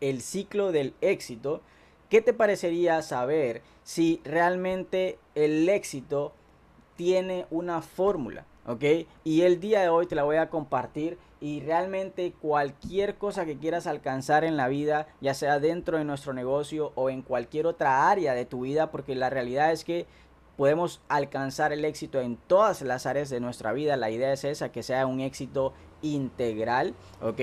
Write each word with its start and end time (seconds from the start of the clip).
el 0.00 0.20
ciclo 0.20 0.72
del 0.72 0.94
éxito, 1.00 1.60
¿qué 2.08 2.20
te 2.20 2.32
parecería 2.32 3.00
saber 3.02 3.62
si 3.82 4.20
realmente 4.24 5.18
el 5.34 5.68
éxito 5.68 6.32
tiene 6.96 7.46
una 7.50 7.82
fórmula? 7.82 8.44
¿Ok? 8.66 8.84
Y 9.24 9.42
el 9.42 9.58
día 9.58 9.80
de 9.80 9.88
hoy 9.88 10.06
te 10.06 10.14
la 10.14 10.22
voy 10.22 10.36
a 10.36 10.50
compartir 10.50 11.18
y 11.40 11.60
realmente 11.60 12.32
cualquier 12.40 13.16
cosa 13.16 13.46
que 13.46 13.56
quieras 13.56 13.86
alcanzar 13.86 14.44
en 14.44 14.56
la 14.56 14.68
vida, 14.68 15.06
ya 15.20 15.32
sea 15.32 15.58
dentro 15.58 15.96
de 15.96 16.04
nuestro 16.04 16.34
negocio 16.34 16.92
o 16.94 17.08
en 17.08 17.22
cualquier 17.22 17.66
otra 17.66 18.10
área 18.10 18.34
de 18.34 18.44
tu 18.44 18.62
vida, 18.62 18.90
porque 18.90 19.14
la 19.14 19.30
realidad 19.30 19.72
es 19.72 19.84
que 19.84 20.06
podemos 20.56 21.00
alcanzar 21.08 21.72
el 21.72 21.86
éxito 21.86 22.20
en 22.20 22.36
todas 22.36 22.82
las 22.82 23.06
áreas 23.06 23.30
de 23.30 23.40
nuestra 23.40 23.72
vida. 23.72 23.96
La 23.96 24.10
idea 24.10 24.32
es 24.32 24.44
esa, 24.44 24.70
que 24.70 24.82
sea 24.82 25.06
un 25.06 25.20
éxito 25.20 25.72
integral, 26.02 26.94
¿ok? 27.22 27.40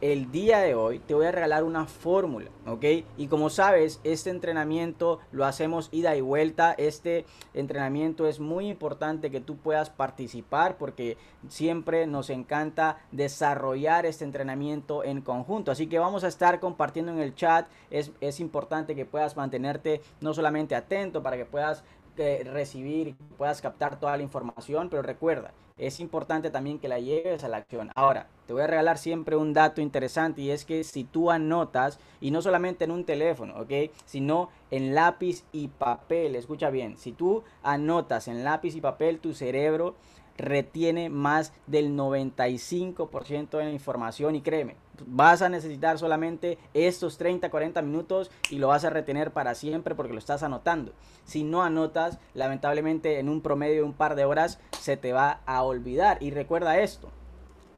El 0.00 0.30
día 0.30 0.58
de 0.60 0.74
hoy 0.74 1.00
te 1.00 1.14
voy 1.14 1.26
a 1.26 1.32
regalar 1.32 1.64
una 1.64 1.86
fórmula, 1.86 2.50
¿ok? 2.66 2.84
Y 3.16 3.26
como 3.26 3.50
sabes, 3.50 4.00
este 4.04 4.30
entrenamiento 4.30 5.18
lo 5.32 5.44
hacemos 5.44 5.88
ida 5.90 6.14
y 6.16 6.20
vuelta. 6.20 6.72
Este 6.72 7.26
entrenamiento 7.54 8.26
es 8.26 8.38
muy 8.38 8.68
importante 8.68 9.30
que 9.30 9.40
tú 9.40 9.56
puedas 9.56 9.90
participar 9.90 10.78
porque 10.78 11.16
siempre 11.48 12.06
nos 12.06 12.30
encanta 12.30 12.98
desarrollar 13.10 14.06
este 14.06 14.24
entrenamiento 14.24 15.02
en 15.02 15.20
conjunto. 15.20 15.72
Así 15.72 15.88
que 15.88 15.98
vamos 15.98 16.22
a 16.22 16.28
estar 16.28 16.60
compartiendo 16.60 17.12
en 17.12 17.18
el 17.18 17.34
chat. 17.34 17.68
Es, 17.90 18.12
es 18.20 18.40
importante 18.40 18.94
que 18.94 19.04
puedas 19.04 19.36
mantenerte 19.36 20.00
no 20.20 20.32
solamente 20.32 20.76
atento 20.76 21.22
para 21.22 21.36
que 21.36 21.44
puedas 21.44 21.82
recibir 22.16 23.08
y 23.08 23.12
puedas 23.36 23.60
captar 23.60 24.00
toda 24.00 24.16
la 24.16 24.24
información, 24.24 24.88
pero 24.90 25.02
recuerda, 25.02 25.52
es 25.78 26.00
importante 26.00 26.50
también 26.50 26.78
que 26.78 26.88
la 26.88 26.98
lleves 26.98 27.44
a 27.44 27.48
la 27.48 27.58
acción. 27.58 27.90
Ahora, 27.94 28.28
te 28.46 28.52
voy 28.52 28.62
a 28.62 28.66
regalar 28.66 28.98
siempre 28.98 29.36
un 29.36 29.52
dato 29.52 29.80
interesante 29.80 30.42
y 30.42 30.50
es 30.50 30.64
que 30.64 30.84
si 30.84 31.04
tú 31.04 31.30
anotas, 31.30 31.98
y 32.20 32.30
no 32.30 32.42
solamente 32.42 32.84
en 32.84 32.90
un 32.90 33.04
teléfono, 33.04 33.54
¿ok? 33.60 33.90
Sino 34.04 34.50
en 34.70 34.94
lápiz 34.94 35.44
y 35.52 35.68
papel, 35.68 36.34
escucha 36.34 36.70
bien, 36.70 36.96
si 36.96 37.12
tú 37.12 37.44
anotas 37.62 38.28
en 38.28 38.44
lápiz 38.44 38.74
y 38.74 38.80
papel, 38.80 39.20
tu 39.20 39.34
cerebro 39.34 39.94
retiene 40.38 41.10
más 41.10 41.52
del 41.66 41.90
95% 41.96 43.58
de 43.58 43.64
la 43.64 43.70
información 43.70 44.36
y 44.36 44.40
créeme, 44.40 44.76
vas 45.06 45.42
a 45.42 45.48
necesitar 45.48 45.98
solamente 45.98 46.58
estos 46.74 47.18
30, 47.18 47.50
40 47.50 47.82
minutos 47.82 48.30
y 48.50 48.58
lo 48.58 48.68
vas 48.68 48.84
a 48.84 48.90
retener 48.90 49.32
para 49.32 49.54
siempre 49.54 49.94
porque 49.94 50.12
lo 50.12 50.18
estás 50.18 50.42
anotando. 50.42 50.92
Si 51.24 51.44
no 51.44 51.62
anotas, 51.62 52.18
lamentablemente 52.34 53.18
en 53.18 53.28
un 53.28 53.42
promedio 53.42 53.76
de 53.76 53.82
un 53.82 53.92
par 53.92 54.14
de 54.14 54.24
horas 54.24 54.60
se 54.80 54.96
te 54.96 55.12
va 55.12 55.40
a 55.44 55.62
olvidar. 55.62 56.22
Y 56.22 56.30
recuerda 56.30 56.78
esto, 56.78 57.10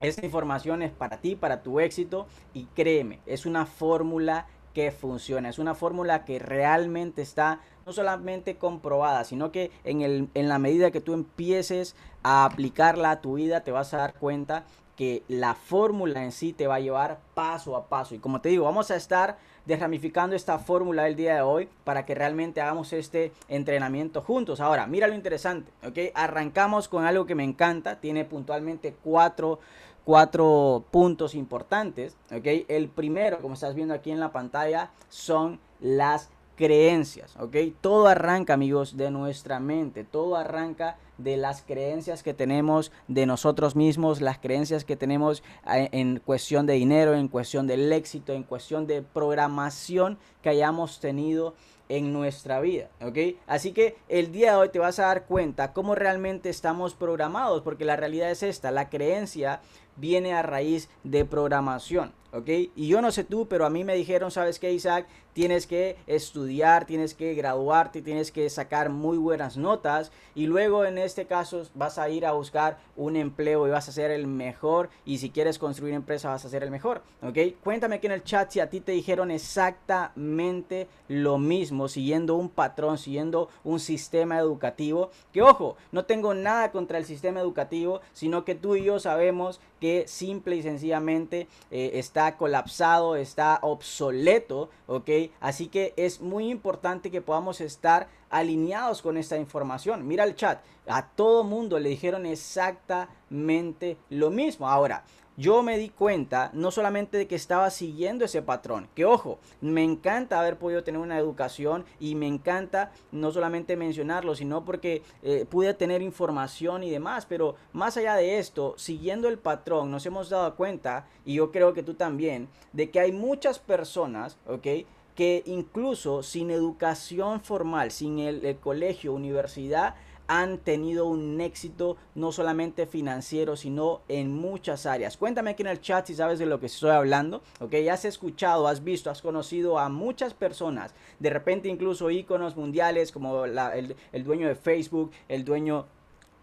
esta 0.01 0.25
información 0.25 0.83
es 0.83 0.93
para 0.93 1.19
ti, 1.19 1.35
para 1.35 1.63
tu 1.63 1.81
éxito 1.81 2.27
y 2.55 2.67
créeme, 2.67 3.21
es 3.27 3.47
una 3.47 3.67
fórmula 3.67 4.47
que 4.75 4.91
funciona, 4.91 5.49
es 5.49 5.59
una 5.59 5.75
fórmula 5.75 6.25
que 6.25 6.39
realmente 6.39 7.23
está 7.23 7.61
no 7.87 7.93
solamente 7.93 8.57
comprobada, 8.57 9.25
sino 9.25 9.51
que 9.51 9.71
en, 9.85 10.03
el, 10.03 10.29
en 10.35 10.49
la 10.49 10.59
medida 10.59 10.91
que 10.91 11.01
tú 11.01 11.13
empieces 11.13 11.97
a 12.23 12.45
aplicarla 12.45 13.11
a 13.11 13.21
tu 13.21 13.35
vida, 13.35 13.63
te 13.63 13.73
vas 13.73 13.95
a 13.95 13.99
dar 13.99 14.15
cuenta 14.15 14.65
que 15.01 15.25
la 15.29 15.55
fórmula 15.55 16.23
en 16.23 16.31
sí 16.31 16.53
te 16.53 16.67
va 16.67 16.75
a 16.75 16.81
llevar 16.81 17.21
paso 17.33 17.75
a 17.75 17.87
paso. 17.87 18.15
Y 18.15 18.19
como 18.19 18.43
te 18.43 18.51
digo, 18.51 18.67
vamos 18.67 18.91
a 18.91 18.97
estar 18.97 19.39
desramificando 19.65 20.37
esta 20.37 20.59
fórmula 20.59 21.05
del 21.05 21.17
día 21.17 21.37
de 21.37 21.41
hoy 21.41 21.71
para 21.85 22.05
que 22.05 22.15
realmente 22.15 22.61
hagamos 22.61 22.93
este 22.93 23.33
entrenamiento 23.49 24.21
juntos. 24.21 24.61
Ahora, 24.61 24.87
mira 24.87 25.07
lo 25.07 25.15
interesante, 25.15 25.73
¿ok? 25.87 26.13
Arrancamos 26.15 26.87
con 26.89 27.07
algo 27.07 27.25
que 27.25 27.35
me 27.35 27.45
encanta, 27.45 27.99
tiene 27.99 28.27
puntualmente 28.27 28.95
cuatro, 29.03 29.59
cuatro 30.05 30.85
puntos 30.91 31.35
importantes, 31.35 32.17
¿ok? 32.33 32.67
El 32.69 32.89
primero, 32.89 33.39
como 33.41 33.55
estás 33.55 33.75
viendo 33.75 33.95
aquí 33.95 34.11
en 34.11 34.21
la 34.21 34.33
pantalla, 34.33 34.91
son 35.09 35.61
las 35.81 36.31
creencias, 36.61 37.35
¿ok? 37.39 37.57
Todo 37.81 38.07
arranca, 38.07 38.53
amigos, 38.53 38.99
de 38.99 39.11
nuestra 39.11 39.61
mente, 39.61 40.05
todo 40.05 40.37
arranca 40.37 40.99
de 41.17 41.39
las 41.39 41.63
creencias 41.63 42.23
que 42.23 42.35
tenemos 42.35 42.93
de 43.09 43.25
nosotros 43.25 43.77
mismos, 43.77 44.21
las 44.21 44.39
creencias 44.39 44.85
que 44.85 44.95
tenemos 44.95 45.43
eh, 45.73 45.89
en 45.93 46.19
cuestión 46.19 46.67
de 46.67 46.75
dinero, 46.75 47.15
en 47.15 47.29
cuestión 47.29 47.67
del 47.67 47.91
éxito, 47.91 48.35
en 48.35 48.43
cuestión 48.43 48.87
de 48.87 49.01
programación 49.01 50.19
que 50.43 50.51
hayamos 50.51 51.01
tenido 51.01 51.55
en 51.89 52.13
nuestra 52.13 52.61
vida, 52.61 52.89
¿ok? 53.01 53.37
Así 53.47 53.73
que 53.73 53.97
el 54.09 54.31
día 54.31 54.53
de 54.53 54.57
hoy 54.59 54.69
te 54.69 54.79
vas 54.79 54.99
a 54.99 55.07
dar 55.07 55.25
cuenta 55.25 55.73
cómo 55.73 55.95
realmente 55.95 56.49
estamos 56.49 56.95
programados, 56.95 57.63
porque 57.63 57.85
la 57.85 57.97
realidad 57.97 58.31
es 58.31 58.43
esta, 58.43 58.71
la 58.71 58.89
creencia 58.91 59.61
viene 60.01 60.33
a 60.33 60.43
raíz 60.43 60.89
de 61.05 61.25
programación, 61.25 62.13
¿ok? 62.33 62.49
Y 62.75 62.89
yo 62.89 63.03
no 63.03 63.11
sé 63.13 63.25
tú, 63.25 63.47
pero 63.49 63.67
a 63.67 63.71
mí 63.71 63.85
me 63.85 63.95
dijeron, 63.95 64.31
¿sabes 64.31 64.59
qué, 64.59 64.73
Isaac? 64.73 65.07
Tienes 65.33 65.69
que 65.69 65.97
estudiar, 66.09 66.87
tienes 66.87 67.15
que 67.15 67.35
graduarte, 67.35 68.03
tienes 68.03 68.33
que 68.33 68.51
sacar 68.51 68.91
muy 68.91 69.17
buenas 69.17 69.57
notas 69.57 70.11
y 70.35 70.47
luego 70.47 70.85
en 70.85 70.99
este 70.99 71.27
caso 71.27 71.63
vas 71.75 71.99
a 71.99 72.09
ir 72.09 72.27
a 72.27 72.33
buscar 72.33 72.79
un 72.97 73.15
empleo 73.15 73.67
y 73.67 73.71
vas 73.71 73.89
a 73.89 73.93
ser 73.93 74.11
el 74.11 74.27
mejor 74.27 74.91
y 75.05 75.19
si 75.19 75.31
quieres 75.31 75.61
construir 75.61 75.95
empresa 75.95 76.31
vas 76.31 76.45
a 76.45 76.49
ser 76.49 76.65
el 76.65 76.73
mejor, 76.73 77.03
¿ok? 77.23 77.39
Cuéntame 77.63 77.97
aquí 77.97 78.07
en 78.07 78.13
el 78.13 78.25
chat 78.25 78.51
si 78.51 78.59
a 78.59 78.71
ti 78.71 78.81
te 78.81 78.91
dijeron 78.91 79.31
exactamente 79.31 80.89
lo 81.07 81.39
mismo, 81.39 81.87
siguiendo 81.87 82.35
un 82.35 82.49
patrón, 82.49 82.99
siguiendo 82.99 83.49
un 83.63 83.79
sistema 83.79 84.37
educativo, 84.37 85.11
que 85.33 85.43
ojo, 85.43 85.77
no 85.93 86.07
tengo 86.07 86.35
nada 86.35 86.73
contra 86.73 86.99
el 86.99 87.05
sistema 87.05 87.39
educativo, 87.39 88.01
sino 88.13 88.45
que 88.45 88.57
tú 88.57 88.75
y 88.75 88.83
yo 88.83 88.99
sabemos 88.99 89.61
que 89.81 89.90
simple 90.07 90.57
y 90.57 90.63
sencillamente 90.63 91.49
eh, 91.71 91.93
está 91.95 92.37
colapsado, 92.37 93.17
está 93.17 93.59
obsoleto, 93.63 94.71
¿ok? 94.87 95.11
Así 95.41 95.69
que 95.69 95.95
es 95.97 96.21
muy 96.21 96.51
importante 96.51 97.11
que 97.11 97.21
podamos 97.21 97.61
estar 97.61 98.09
alineados 98.31 99.03
con 99.03 99.17
esta 99.17 99.37
información. 99.37 100.07
Mira 100.07 100.25
el 100.25 100.35
chat, 100.37 100.63
a 100.87 101.07
todo 101.09 101.45
mundo 101.45 101.79
le 101.79 101.89
dijeron 101.89 102.27
exactamente 102.27 103.97
lo 104.09 104.31
mismo. 104.31 104.69
Ahora, 104.69 105.05
yo 105.41 105.63
me 105.63 105.79
di 105.79 105.89
cuenta 105.89 106.51
no 106.53 106.71
solamente 106.71 107.17
de 107.17 107.27
que 107.27 107.35
estaba 107.35 107.71
siguiendo 107.71 108.27
ese 108.27 108.43
patrón, 108.43 108.89
que 108.95 109.07
ojo, 109.07 109.39
me 109.63 109.83
encanta 109.83 110.39
haber 110.39 110.59
podido 110.59 110.85
tener 110.85 111.01
una 111.01 111.19
educación 111.19 111.87
y 111.99 112.15
me 112.15 112.27
encanta 112.27 112.93
no 113.11 113.33
solamente 113.33 113.75
mencionarlo, 113.75 114.35
sino 114.35 114.67
porque 114.67 115.03
eh, 115.23 115.47
pude 115.49 115.73
tener 115.73 116.03
información 116.03 116.83
y 116.83 116.91
demás, 116.91 117.25
pero 117.25 117.55
más 117.73 117.97
allá 117.97 118.17
de 118.17 118.39
esto, 118.39 118.75
siguiendo 118.77 119.29
el 119.29 119.39
patrón, 119.39 119.91
nos 119.91 120.05
hemos 120.05 120.29
dado 120.29 120.55
cuenta, 120.57 121.07
y 121.25 121.35
yo 121.37 121.51
creo 121.51 121.73
que 121.73 121.83
tú 121.83 121.95
también, 121.95 122.49
de 122.75 122.91
que 122.91 123.01
hay 123.01 123.11
muchas 123.11 123.59
personas, 123.59 124.37
¿ok? 124.47 124.67
que 125.15 125.43
incluso 125.47 126.23
sin 126.23 126.51
educación 126.51 127.41
formal, 127.41 127.91
sin 127.91 128.19
el 128.19 128.57
colegio, 128.59 129.13
universidad, 129.15 129.95
han 130.31 130.59
tenido 130.59 131.07
un 131.07 131.41
éxito 131.41 131.97
no 132.15 132.31
solamente 132.31 132.87
financiero, 132.87 133.57
sino 133.57 134.03
en 134.07 134.33
muchas 134.33 134.87
áreas. 134.87 135.17
Cuéntame 135.17 135.51
aquí 135.51 135.63
en 135.63 135.67
el 135.67 135.81
chat 135.81 136.07
si 136.07 136.15
sabes 136.15 136.39
de 136.39 136.47
lo 136.47 136.61
que 136.61 136.67
estoy 136.67 136.91
hablando, 136.91 137.43
ok, 137.59 137.75
has 137.91 138.05
escuchado, 138.05 138.69
has 138.69 138.85
visto, 138.85 139.11
has 139.11 139.23
conocido 139.23 139.81
a 139.81 139.89
muchas 139.89 140.33
personas, 140.33 140.95
de 141.19 141.31
repente 141.31 141.69
incluso 141.69 142.13
íconos 142.13 142.57
mundiales 142.57 143.11
como 143.11 143.45
el, 143.45 143.97
el 144.13 144.25
dueño 144.25 144.47
de 144.47 144.55
Facebook, 144.55 145.11
el 145.29 145.45
dueño 145.45 145.87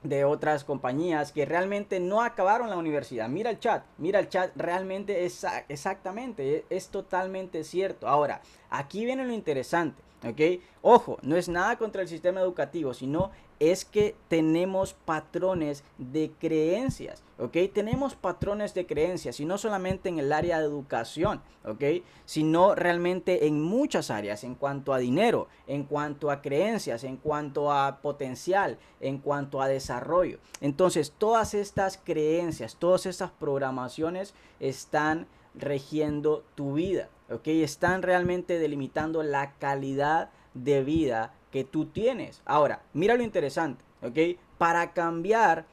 de 0.04 0.26
otras 0.26 0.66
compañías 0.66 1.32
que 1.32 1.46
realmente 1.46 2.02
no 2.02 2.22
acabaron 2.22 2.70
la 2.70 2.76
universidad. 2.76 3.30
Mira 3.30 3.52
el 3.52 3.60
chat, 3.60 3.86
mira 3.98 4.20
el 4.20 4.28
chat, 4.28 4.52
realmente 4.58 5.24
es 5.24 5.46
exactamente, 5.70 6.66
es 6.70 6.90
totalmente 6.90 7.64
cierto. 7.64 8.10
Ahora, 8.10 8.42
aquí 8.70 9.06
viene 9.06 9.24
lo 9.24 9.32
interesante. 9.32 10.04
¿ok? 10.26 10.62
Ojo, 10.82 11.18
no 11.22 11.36
es 11.36 11.50
nada 11.50 11.78
contra 11.78 12.02
el 12.02 12.08
sistema 12.08 12.42
educativo, 12.42 12.94
sino 12.94 13.32
es 13.60 13.86
que 13.86 14.16
tenemos 14.28 14.94
patrones 14.94 15.84
de 15.98 16.32
creencias, 16.40 17.24
¿ok? 17.40 17.58
Tenemos 17.74 18.16
patrones 18.16 18.74
de 18.74 18.86
creencias 18.86 19.40
y 19.40 19.46
no 19.46 19.58
solamente 19.58 20.10
en 20.10 20.20
el 20.20 20.32
área 20.32 20.60
de 20.60 20.66
educación, 20.66 21.42
¿ok? 21.66 21.84
Sino 22.26 22.76
realmente 22.76 23.48
en 23.48 23.62
muchas 23.62 24.12
áreas, 24.12 24.44
en 24.44 24.56
cuanto 24.56 24.94
a 24.94 25.00
dinero, 25.00 25.48
en 25.66 25.84
cuanto 25.84 26.30
a 26.30 26.42
creencias, 26.42 27.04
en 27.04 27.18
cuanto 27.18 27.72
a 27.72 28.02
potencial, 28.02 28.78
en 29.00 29.18
cuanto 29.18 29.62
a 29.62 29.68
desarrollo. 29.68 30.40
Entonces, 30.62 31.14
todas 31.18 31.54
estas 31.54 31.98
creencias, 31.98 32.76
todas 32.78 33.06
estas 33.06 33.32
programaciones 33.32 34.34
están 34.60 35.28
regiendo 35.56 36.44
tu 36.56 36.74
vida, 36.74 37.10
¿ok? 37.32 37.48
Están 37.48 38.04
realmente 38.04 38.60
delimitando 38.60 39.24
la 39.24 39.54
calidad 39.54 40.30
de 40.54 40.84
vida 40.84 41.34
que 41.52 41.64
tú 41.64 41.86
tienes. 41.86 42.42
Ahora, 42.46 42.82
mira 42.94 43.16
lo 43.16 43.24
interesante, 43.24 43.84
¿ok? 44.02 44.40
Para 44.58 44.94
cambiar 44.94 45.66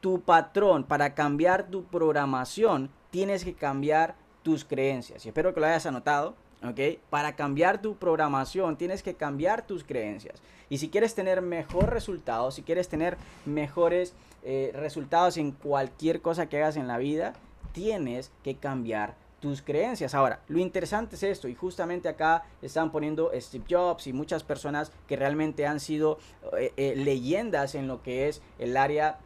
tu 0.00 0.20
patrón, 0.20 0.84
para 0.84 1.14
cambiar 1.14 1.68
tu 1.68 1.84
programación, 1.84 2.90
tienes 3.10 3.44
que 3.44 3.54
cambiar 3.54 4.14
tus 4.42 4.64
creencias. 4.64 5.24
Y 5.24 5.28
espero 5.28 5.52
que 5.52 5.60
lo 5.60 5.66
hayas 5.66 5.86
anotado, 5.86 6.34
¿ok? 6.62 6.98
Para 7.10 7.36
cambiar 7.36 7.82
tu 7.82 7.96
programación, 7.96 8.76
tienes 8.76 9.02
que 9.02 9.14
cambiar 9.14 9.66
tus 9.66 9.84
creencias. 9.84 10.40
Y 10.70 10.78
si 10.78 10.88
quieres 10.88 11.14
tener 11.14 11.40
mejor 11.40 11.90
resultados, 11.90 12.54
si 12.54 12.62
quieres 12.62 12.88
tener 12.88 13.16
mejores 13.46 14.14
eh, 14.42 14.70
resultados 14.74 15.36
en 15.36 15.52
cualquier 15.52 16.20
cosa 16.20 16.48
que 16.48 16.58
hagas 16.58 16.76
en 16.76 16.86
la 16.86 16.98
vida, 16.98 17.34
tienes 17.72 18.30
que 18.44 18.56
cambiar 18.56 19.14
tus 19.40 19.62
creencias. 19.62 20.14
Ahora, 20.14 20.40
lo 20.48 20.58
interesante 20.58 21.16
es 21.16 21.22
esto, 21.22 21.48
y 21.48 21.54
justamente 21.54 22.08
acá 22.08 22.44
están 22.62 22.90
poniendo 22.90 23.30
Steve 23.34 23.64
Jobs 23.68 24.06
y 24.06 24.12
muchas 24.12 24.42
personas 24.42 24.92
que 25.06 25.16
realmente 25.16 25.66
han 25.66 25.80
sido 25.80 26.18
eh, 26.58 26.72
eh, 26.76 26.94
leyendas 26.96 27.74
en 27.74 27.88
lo 27.88 28.02
que 28.02 28.28
es 28.28 28.42
el 28.58 28.76
área 28.76 29.18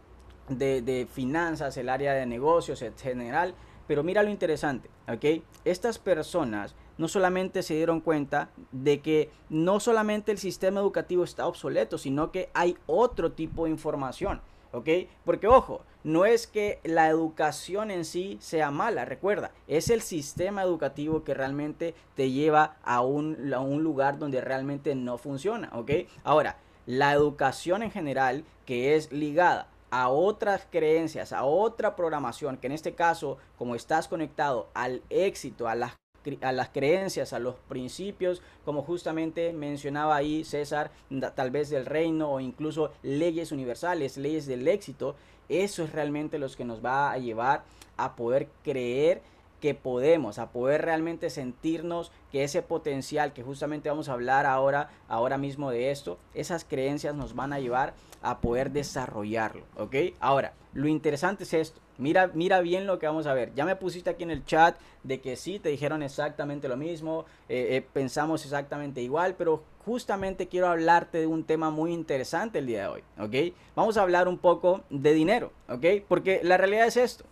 de, 0.49 0.82
de, 0.82 1.06
finanzas, 1.06 1.76
el 1.76 1.88
área 1.88 2.12
de 2.14 2.26
negocios 2.26 2.82
en 2.82 2.97
general. 2.97 3.55
Pero 3.87 4.03
mira 4.03 4.23
lo 4.23 4.31
interesante, 4.31 4.88
¿ok? 5.09 5.43
Estas 5.64 5.99
personas 5.99 6.75
no 6.99 7.09
solamente 7.09 7.62
se 7.62 7.75
dieron 7.75 8.00
cuenta 8.00 8.50
de 8.70 9.00
que 9.00 9.31
no 9.49 9.81
solamente 9.81 10.31
el 10.31 10.38
sistema 10.38 10.81
educativo 10.81 11.25
está 11.25 11.47
obsoleto, 11.47 11.99
sino 11.99 12.31
que 12.31 12.50
hay 12.55 12.76
otro 12.87 13.32
tipo 13.32 13.64
de 13.64 13.70
información. 13.70 14.41
¿ok? 14.73 14.88
Porque 15.25 15.47
ojo, 15.47 15.82
no 16.04 16.25
es 16.25 16.46
que 16.46 16.81
la 16.84 17.08
educación 17.08 17.90
en 17.90 18.04
sí 18.04 18.38
sea 18.40 18.70
mala, 18.70 19.04
recuerda, 19.04 19.52
es 19.69 19.90
el 19.90 20.02
sistema 20.02 20.62
educativo 20.62 21.25
que 21.25 21.34
realmente 21.34 21.94
te 22.14 22.31
lleva 22.31 22.76
a 22.82 23.00
un, 23.02 23.52
a 23.52 23.60
un 23.60 23.82
lugar 23.82 24.19
donde 24.19 24.40
realmente 24.40 24.94
no 24.94 25.19
funciona, 25.19 25.70
¿ok? 25.75 25.90
Ahora, 26.25 26.56
la 26.87 27.12
educación 27.12 27.82
en 27.82 27.90
general 27.90 28.44
que 28.66 28.96
es 28.96 29.12
ligada 29.12 29.69
a 29.90 30.08
otras 30.08 30.66
creencias, 30.70 31.32
a 31.32 31.44
otra 31.44 31.96
programación, 31.96 32.56
que 32.56 32.66
en 32.66 32.72
este 32.72 32.94
caso, 32.94 33.38
como 33.58 33.75
estás 33.75 34.08
conectado 34.08 34.69
al 34.75 35.02
éxito, 35.10 35.69
a 35.69 35.75
las 35.75 35.93
a 36.40 36.52
las 36.52 36.69
creencias, 36.69 37.32
a 37.32 37.38
los 37.38 37.56
principios, 37.69 38.43
como 38.64 38.82
justamente 38.82 39.52
mencionaba 39.52 40.14
ahí 40.14 40.44
César, 40.44 40.93
tal 41.34 41.50
vez 41.50 41.69
del 41.69 41.84
reino 41.84 42.31
o 42.31 42.38
incluso 42.38 42.93
leyes 43.02 43.50
universales, 43.50 44.16
leyes 44.16 44.46
del 44.46 44.69
éxito, 44.69 45.16
eso 45.52 45.84
es 45.84 45.93
realmente 45.93 46.38
lo 46.38 46.49
que 46.49 46.64
nos 46.64 46.84
va 46.84 47.12
a 47.12 47.19
llevar 47.19 47.64
a 47.96 48.16
poder 48.16 48.49
creer 48.64 49.20
que 49.62 49.75
podemos, 49.75 50.41
a 50.41 50.50
poder 50.50 50.82
realmente 50.82 51.31
sentirnos 51.31 52.11
que 52.32 52.43
ese 52.43 52.62
potencial 52.62 53.32
que 53.32 53.44
justamente 53.44 53.88
vamos 53.88 54.09
a 54.09 54.14
hablar 54.14 54.44
ahora, 54.44 54.91
ahora 55.06 55.38
mismo 55.38 55.70
de 55.70 55.93
esto, 55.93 56.19
esas 56.35 56.64
creencias 56.64 57.14
nos 57.14 57.37
van 57.37 57.53
a 57.53 57.61
llevar 57.61 57.94
a 58.23 58.41
poder 58.41 58.73
desarrollarlo, 58.73 59.62
¿ok? 59.76 59.94
Ahora, 60.19 60.55
lo 60.73 60.88
interesante 60.88 61.44
es 61.44 61.55
esto, 61.55 61.81
mira, 61.97 62.32
mira 62.35 62.61
bien 62.61 62.88
lo 62.88 62.99
que 62.99 63.06
vamos 63.06 63.29
a 63.29 63.35
ver, 63.35 63.55
ya 63.55 63.64
me 63.64 63.76
pusiste 63.76 64.11
aquí 64.11 64.25
en 64.25 64.32
el 64.32 64.44
chat 64.44 64.76
de 65.05 65.20
que 65.20 65.37
sí, 65.37 65.61
te 65.61 65.69
dijeron 65.69 66.03
exactamente 66.03 66.67
lo 66.67 66.76
mismo, 66.76 67.25
eh, 67.49 67.76
eh, 67.76 67.87
pensamos 67.93 68.44
exactamente 68.44 69.00
igual, 69.00 69.37
pero 69.38 69.62
justamente 69.85 70.49
quiero 70.49 70.67
hablarte 70.67 71.19
de 71.19 71.29
un 71.29 71.44
tema 71.44 71.70
muy 71.70 71.93
interesante 71.93 72.59
el 72.59 72.67
día 72.67 72.81
de 72.82 72.88
hoy, 72.88 73.03
¿ok? 73.20 73.56
Vamos 73.76 73.97
a 73.97 74.03
hablar 74.03 74.26
un 74.26 74.38
poco 74.38 74.82
de 74.91 75.14
dinero, 75.14 75.53
¿ok? 75.69 75.87
Porque 76.09 76.41
la 76.43 76.56
realidad 76.56 76.88
es 76.88 76.97
esto. 76.97 77.25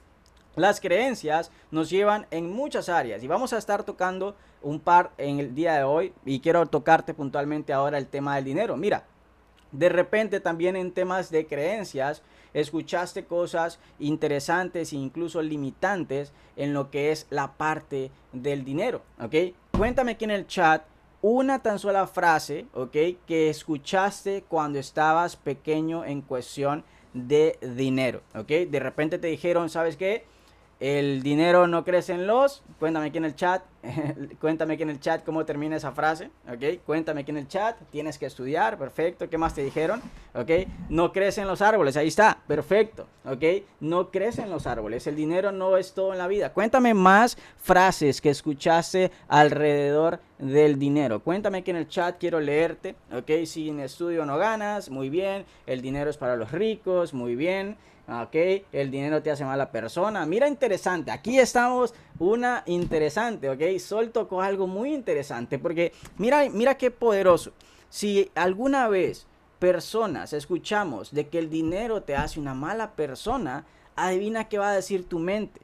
Las 0.57 0.81
creencias 0.81 1.53
nos 1.71 1.91
llevan 1.91 2.27
en 2.31 2.51
muchas 2.51 2.89
áreas 2.89 3.23
y 3.23 3.29
vamos 3.29 3.53
a 3.53 3.59
estar 3.59 3.85
tocando 3.85 4.35
un 4.63 4.81
par 4.81 5.13
en 5.17 5.39
el 5.39 5.55
día 5.55 5.75
de 5.75 5.85
hoy 5.85 6.13
y 6.25 6.41
quiero 6.41 6.67
tocarte 6.67 7.15
puntualmente 7.15 7.73
ahora 7.73 7.99
el 7.99 8.09
tema 8.09 8.35
del 8.35 8.45
dinero. 8.45 8.77
Mira, 8.77 9.05
de 9.71 9.89
repente 9.89 10.41
también 10.41 10.75
en 10.75 10.93
temas 10.93 11.31
de 11.31 11.47
creencias 11.47 12.23
escuchaste 12.53 13.25
cosas 13.27 13.79
interesantes 14.01 14.93
e 14.93 14.97
incluso 14.97 15.41
limitantes 15.41 16.33
en 16.57 16.75
lo 16.75 16.91
que 16.91 17.13
es 17.13 17.29
la 17.31 17.53
parte 17.53 18.11
del 18.33 18.65
dinero, 18.65 19.03
¿ok? 19.21 19.55
Cuéntame 19.77 20.13
aquí 20.13 20.25
en 20.25 20.33
el 20.33 20.49
chat 20.49 20.83
una 21.23 21.63
tan 21.63 21.79
sola 21.79 22.09
frase, 22.09 22.67
¿ok? 22.75 22.97
Que 23.27 23.51
escuchaste 23.51 24.43
cuando 24.49 24.81
estabas 24.81 25.37
pequeño 25.37 26.05
en 26.05 26.23
cuestión 26.23 26.83
de 27.15 27.57
dinero, 27.77 28.23
¿ok? 28.35 28.49
De 28.69 28.81
repente 28.81 29.19
te 29.19 29.29
dijeron, 29.29 29.71
¿sabes 29.71 29.97
qué? 29.97 30.25
El 30.81 31.23
dinero 31.23 31.67
no 31.67 31.85
crece 31.85 32.15
en 32.15 32.27
los. 32.27 32.63
Cuéntame 32.79 33.09
aquí 33.09 33.19
en 33.19 33.27
el 33.27 33.35
chat. 33.35 33.63
cuéntame 34.41 34.75
aquí 34.75 34.83
en 34.83 34.89
el 34.89 34.99
chat 34.99 35.23
cómo 35.25 35.45
termina 35.45 35.77
esa 35.77 35.93
frase. 35.93 36.31
¿Ok? 36.51 36.83
Cuéntame 36.87 37.21
aquí 37.21 37.33
en 37.33 37.37
el 37.37 37.49
chat. 37.49 37.77
Tienes 37.91 38.17
que 38.17 38.25
estudiar. 38.25 38.79
Perfecto. 38.79 39.29
¿Qué 39.29 39.37
más 39.37 39.55
te 39.55 39.63
dijeron? 39.63 40.01
¿Ok? 40.35 40.51
No 40.89 41.13
crecen 41.13 41.47
los 41.47 41.61
árboles. 41.61 41.99
Ahí 41.99 42.09
está. 42.09 42.39
Perfecto. 42.47 43.07
¿Ok? 43.27 43.45
No 43.81 44.11
crecen 44.11 44.49
los 44.49 44.67
árboles. 44.67 45.07
El 45.07 45.17
dinero 45.17 45.53
no 45.53 45.77
es 45.77 45.93
todo 45.93 46.13
en 46.13 46.19
la 46.19 46.29
vida. 46.29 46.55
Cuéntame 46.55 46.95
más 46.95 47.37
frases 47.59 48.23
que 48.23 48.31
escuchaste 48.31 49.11
alrededor 49.29 50.19
del 50.39 50.79
dinero. 50.79 51.21
Cuéntame 51.21 51.59
aquí 51.59 51.73
en 51.73 51.77
el 51.77 51.89
chat. 51.89 52.17
Quiero 52.19 52.41
leerte. 52.41 52.97
¿Ok? 53.13 53.45
Sin 53.45 53.81
estudio 53.81 54.25
no 54.25 54.39
ganas. 54.39 54.89
Muy 54.89 55.11
bien. 55.11 55.45
El 55.67 55.83
dinero 55.83 56.09
es 56.09 56.17
para 56.17 56.37
los 56.37 56.53
ricos. 56.53 57.13
Muy 57.13 57.37
bien. 57.37 57.77
¿Ok? 58.11 58.65
El 58.73 58.91
dinero 58.91 59.23
te 59.23 59.31
hace 59.31 59.45
mala 59.45 59.71
persona. 59.71 60.27
Mira, 60.27 60.49
interesante. 60.49 61.11
Aquí 61.11 61.39
estamos, 61.39 61.95
una 62.19 62.63
interesante, 62.67 63.49
¿ok? 63.49 63.79
Sol 63.79 64.11
tocó 64.11 64.43
algo 64.43 64.67
muy 64.67 64.93
interesante 64.93 65.59
porque 65.59 65.93
mira, 66.19 66.49
mira 66.51 66.77
qué 66.77 66.91
poderoso. 66.91 67.53
Si 67.89 68.31
alguna 68.35 68.89
vez 68.89 69.27
personas 69.59 70.33
escuchamos 70.33 71.13
de 71.13 71.29
que 71.29 71.39
el 71.39 71.51
dinero 71.51 72.03
te 72.03 72.17
hace 72.17 72.41
una 72.41 72.55
mala 72.55 72.93
persona, 72.93 73.65
adivina 73.95 74.49
qué 74.49 74.59
va 74.59 74.71
a 74.71 74.75
decir 74.75 75.09
tu 75.09 75.19
mente. 75.19 75.61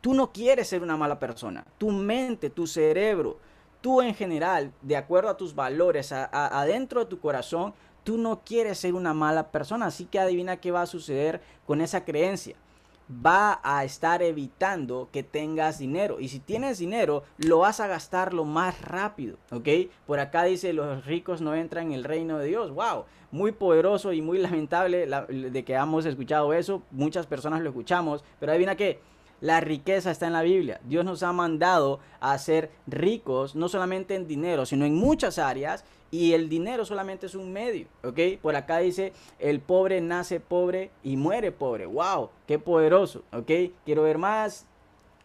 Tú 0.00 0.14
no 0.14 0.32
quieres 0.32 0.68
ser 0.68 0.82
una 0.82 0.96
mala 0.96 1.18
persona. 1.18 1.64
Tu 1.78 1.90
mente, 1.90 2.50
tu 2.50 2.66
cerebro, 2.66 3.38
tú 3.80 4.02
en 4.02 4.14
general, 4.14 4.72
de 4.82 4.96
acuerdo 4.96 5.30
a 5.30 5.36
tus 5.36 5.54
valores, 5.54 6.12
adentro 6.12 7.00
de 7.00 7.06
tu 7.06 7.20
corazón, 7.20 7.74
tú 8.04 8.18
no 8.18 8.40
quieres 8.44 8.78
ser 8.78 8.94
una 8.94 9.14
mala 9.14 9.50
persona, 9.50 9.86
así 9.86 10.04
que 10.04 10.18
adivina 10.18 10.58
qué 10.58 10.70
va 10.70 10.82
a 10.82 10.86
suceder 10.86 11.40
con 11.66 11.80
esa 11.80 12.04
creencia. 12.04 12.56
Va 13.24 13.60
a 13.64 13.82
estar 13.84 14.22
evitando 14.22 15.08
que 15.10 15.24
tengas 15.24 15.80
dinero. 15.80 16.20
Y 16.20 16.28
si 16.28 16.38
tienes 16.38 16.78
dinero, 16.78 17.24
lo 17.38 17.58
vas 17.58 17.80
a 17.80 17.88
gastar 17.88 18.32
lo 18.32 18.44
más 18.44 18.80
rápido. 18.82 19.36
¿Ok? 19.50 19.68
Por 20.06 20.20
acá 20.20 20.44
dice, 20.44 20.72
los 20.72 21.04
ricos 21.06 21.40
no 21.40 21.56
entran 21.56 21.86
en 21.86 21.92
el 21.92 22.04
reino 22.04 22.38
de 22.38 22.46
Dios. 22.46 22.70
¡Wow! 22.70 23.06
Muy 23.32 23.50
poderoso 23.50 24.12
y 24.12 24.22
muy 24.22 24.38
lamentable 24.38 25.08
de 25.08 25.64
que 25.64 25.74
hemos 25.74 26.06
escuchado 26.06 26.52
eso. 26.52 26.82
Muchas 26.92 27.26
personas 27.26 27.62
lo 27.62 27.70
escuchamos. 27.70 28.22
Pero 28.38 28.52
adivina 28.52 28.76
qué 28.76 29.00
la 29.40 29.60
riqueza 29.60 30.10
está 30.10 30.26
en 30.26 30.32
la 30.34 30.42
Biblia. 30.42 30.80
Dios 30.84 31.04
nos 31.04 31.22
ha 31.22 31.32
mandado 31.32 32.00
a 32.20 32.36
ser 32.38 32.70
ricos, 32.86 33.54
no 33.54 33.68
solamente 33.68 34.14
en 34.14 34.26
dinero, 34.26 34.66
sino 34.66 34.84
en 34.84 34.94
muchas 34.94 35.38
áreas. 35.38 35.84
Y 36.12 36.32
el 36.32 36.48
dinero 36.48 36.84
solamente 36.84 37.26
es 37.26 37.36
un 37.36 37.52
medio, 37.52 37.86
¿ok? 38.02 38.18
Por 38.42 38.56
acá 38.56 38.78
dice, 38.78 39.12
el 39.38 39.60
pobre 39.60 40.00
nace 40.00 40.40
pobre 40.40 40.90
y 41.04 41.16
muere 41.16 41.52
pobre. 41.52 41.86
¡Wow! 41.86 42.30
¡Qué 42.48 42.58
poderoso! 42.58 43.22
¿Ok? 43.32 43.50
Quiero 43.84 44.02
ver 44.02 44.18
más. 44.18 44.66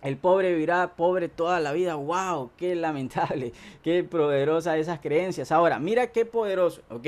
El 0.03 0.17
pobre 0.17 0.51
vivirá 0.51 0.95
pobre 0.95 1.27
toda 1.27 1.59
la 1.59 1.73
vida. 1.73 1.95
¡Wow! 1.95 2.51
¡Qué 2.55 2.75
lamentable! 2.75 3.51
¡Qué 3.83 4.03
poderosa 4.03 4.77
esas 4.77 4.99
creencias! 4.99 5.51
Ahora, 5.51 5.79
mira 5.79 6.11
qué 6.11 6.23
poderoso, 6.25 6.83
¿ok? 6.91 7.07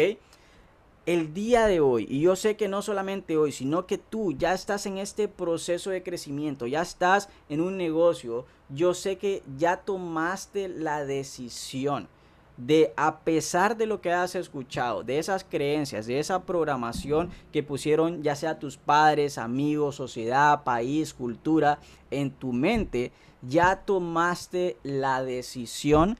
El 1.08 1.34
día 1.34 1.68
de 1.68 1.80
hoy, 1.80 2.06
y 2.10 2.20
yo 2.20 2.36
sé 2.36 2.58
que 2.58 2.68
no 2.68 2.82
solamente 2.82 3.38
hoy, 3.38 3.54
sino 3.54 3.88
que 3.88 3.98
tú 3.98 4.34
ya 4.34 4.54
estás 4.54 4.86
en 4.86 4.98
este 4.98 5.30
proceso 5.30 5.90
de 5.90 6.04
crecimiento, 6.04 6.68
ya 6.68 6.82
estás 6.82 7.30
en 7.48 7.62
un 7.62 7.78
negocio, 7.78 8.46
yo 8.68 8.94
sé 8.94 9.18
que 9.18 9.42
ya 9.58 9.78
tomaste 9.78 10.68
la 10.68 11.06
decisión 11.06 12.10
de, 12.58 12.92
a 12.98 13.20
pesar 13.20 13.78
de 13.78 13.86
lo 13.86 14.02
que 14.02 14.12
has 14.12 14.36
escuchado, 14.36 15.02
de 15.02 15.18
esas 15.18 15.46
creencias, 15.46 16.08
de 16.08 16.20
esa 16.20 16.44
programación 16.44 17.30
que 17.54 17.64
pusieron 17.64 18.22
ya 18.22 18.36
sea 18.36 18.60
tus 18.60 18.76
padres, 18.76 19.38
amigos, 19.38 19.96
sociedad, 19.96 20.66
país, 20.66 21.14
cultura, 21.14 21.80
en 22.12 22.32
tu 22.32 22.52
mente, 22.52 23.14
ya 23.42 23.78
tomaste 23.86 24.76
la 24.84 25.24
decisión 25.24 26.20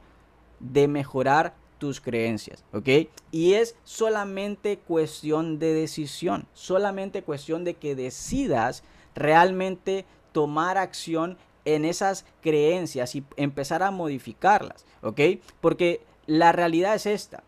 de 0.62 0.88
mejorar 0.88 1.56
tus 1.78 2.02
creencias, 2.02 2.64
¿ok? 2.74 3.10
Y 3.32 3.54
es 3.54 3.76
solamente 3.84 4.78
cuestión 4.78 5.60
de 5.60 5.74
decisión, 5.74 6.48
solamente 6.54 7.24
cuestión 7.24 7.64
de 7.64 7.76
que 7.76 7.96
decidas 7.96 8.84
realmente 9.16 10.06
tomar 10.32 10.78
acción 10.78 11.38
en 11.66 11.84
esas 11.86 12.26
creencias 12.42 13.16
y 13.16 13.26
empezar 13.36 13.84
a 13.84 13.92
modificarlas, 13.92 14.86
¿ok? 15.02 15.20
Porque 15.60 16.02
la 16.26 16.52
realidad 16.52 16.96
es 16.96 17.06
esta. 17.06 17.44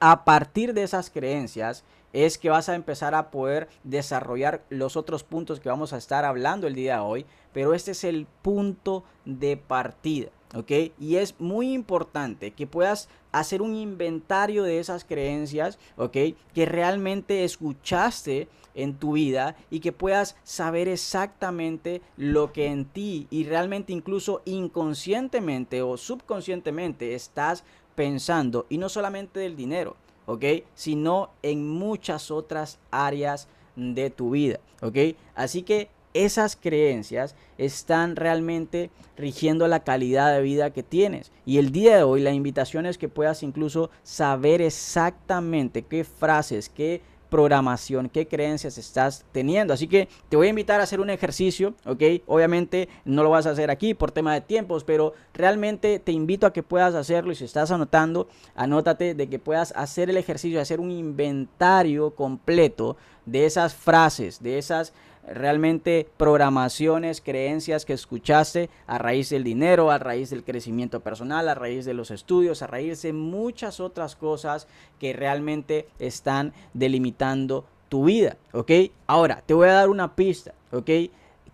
A 0.00 0.24
partir 0.24 0.74
de 0.74 0.82
esas 0.82 1.08
creencias 1.08 1.84
es 2.12 2.38
que 2.38 2.50
vas 2.50 2.68
a 2.68 2.74
empezar 2.74 3.14
a 3.14 3.30
poder 3.30 3.68
desarrollar 3.84 4.62
los 4.70 4.96
otros 4.96 5.24
puntos 5.24 5.60
que 5.60 5.68
vamos 5.68 5.92
a 5.92 5.98
estar 5.98 6.24
hablando 6.24 6.66
el 6.66 6.74
día 6.74 6.96
de 6.96 7.00
hoy, 7.00 7.26
pero 7.52 7.74
este 7.74 7.92
es 7.92 8.04
el 8.04 8.26
punto 8.42 9.04
de 9.24 9.56
partida. 9.56 10.30
¿ok? 10.54 10.70
Y 10.98 11.16
es 11.16 11.38
muy 11.38 11.72
importante 11.72 12.52
que 12.52 12.66
puedas 12.66 13.08
hacer 13.32 13.62
un 13.62 13.74
inventario 13.74 14.62
de 14.62 14.78
esas 14.78 15.04
creencias, 15.04 15.78
¿ok? 15.96 16.16
Que 16.54 16.66
realmente 16.66 17.44
escuchaste 17.44 18.48
en 18.74 18.94
tu 18.94 19.12
vida 19.12 19.56
y 19.70 19.80
que 19.80 19.92
puedas 19.92 20.36
saber 20.44 20.88
exactamente 20.88 22.00
lo 22.16 22.52
que 22.52 22.66
en 22.66 22.84
ti 22.84 23.26
y 23.30 23.44
realmente 23.44 23.92
incluso 23.92 24.40
inconscientemente 24.44 25.82
o 25.82 25.96
subconscientemente 25.96 27.14
estás 27.14 27.64
pensando 27.94 28.66
y 28.68 28.78
no 28.78 28.88
solamente 28.88 29.40
del 29.40 29.56
dinero, 29.56 29.96
¿ok? 30.28 30.44
Sino 30.74 31.30
en 31.42 31.66
muchas 31.66 32.30
otras 32.30 32.78
áreas 32.90 33.48
de 33.76 34.10
tu 34.10 34.30
vida, 34.30 34.60
¿ok? 34.82 35.16
Así 35.34 35.62
que 35.62 35.88
esas 36.12 36.54
creencias 36.54 37.34
están 37.56 38.14
realmente 38.14 38.90
rigiendo 39.16 39.66
la 39.68 39.84
calidad 39.84 40.34
de 40.34 40.42
vida 40.42 40.70
que 40.70 40.82
tienes. 40.82 41.32
Y 41.46 41.58
el 41.58 41.72
día 41.72 41.96
de 41.96 42.02
hoy 42.02 42.20
la 42.20 42.32
invitación 42.32 42.84
es 42.86 42.98
que 42.98 43.08
puedas 43.08 43.42
incluso 43.42 43.90
saber 44.02 44.60
exactamente 44.60 45.82
qué 45.82 46.04
frases, 46.04 46.68
qué 46.68 47.00
programación, 47.28 48.08
qué 48.08 48.26
creencias 48.26 48.78
estás 48.78 49.24
teniendo. 49.32 49.74
Así 49.74 49.86
que 49.86 50.08
te 50.28 50.36
voy 50.36 50.46
a 50.46 50.50
invitar 50.50 50.80
a 50.80 50.84
hacer 50.84 51.00
un 51.00 51.10
ejercicio, 51.10 51.74
¿ok? 51.84 52.02
Obviamente 52.26 52.88
no 53.04 53.22
lo 53.22 53.30
vas 53.30 53.46
a 53.46 53.50
hacer 53.50 53.70
aquí 53.70 53.94
por 53.94 54.10
tema 54.10 54.34
de 54.34 54.40
tiempos, 54.40 54.84
pero 54.84 55.14
realmente 55.34 55.98
te 55.98 56.12
invito 56.12 56.46
a 56.46 56.52
que 56.52 56.62
puedas 56.62 56.94
hacerlo 56.94 57.32
y 57.32 57.34
si 57.34 57.44
estás 57.44 57.70
anotando, 57.70 58.28
anótate 58.54 59.14
de 59.14 59.28
que 59.28 59.38
puedas 59.38 59.72
hacer 59.76 60.10
el 60.10 60.16
ejercicio, 60.16 60.60
hacer 60.60 60.80
un 60.80 60.90
inventario 60.90 62.14
completo 62.14 62.96
de 63.26 63.46
esas 63.46 63.74
frases, 63.74 64.42
de 64.42 64.58
esas 64.58 64.92
realmente 65.32 66.08
programaciones, 66.16 67.20
creencias 67.20 67.84
que 67.84 67.92
escuchaste 67.92 68.70
a 68.86 68.98
raíz 68.98 69.30
del 69.30 69.44
dinero, 69.44 69.90
a 69.90 69.98
raíz 69.98 70.30
del 70.30 70.44
crecimiento 70.44 71.00
personal, 71.00 71.48
a 71.48 71.54
raíz 71.54 71.84
de 71.84 71.94
los 71.94 72.10
estudios, 72.10 72.62
a 72.62 72.66
raíz 72.66 73.02
de 73.02 73.12
muchas 73.12 73.80
otras 73.80 74.16
cosas 74.16 74.66
que 74.98 75.12
realmente 75.12 75.88
están 75.98 76.52
delimitando 76.74 77.64
tu 77.88 78.04
vida, 78.04 78.36
¿ok? 78.52 78.70
Ahora, 79.06 79.42
te 79.44 79.54
voy 79.54 79.68
a 79.68 79.72
dar 79.72 79.88
una 79.88 80.14
pista, 80.14 80.54
¿ok? 80.72 80.90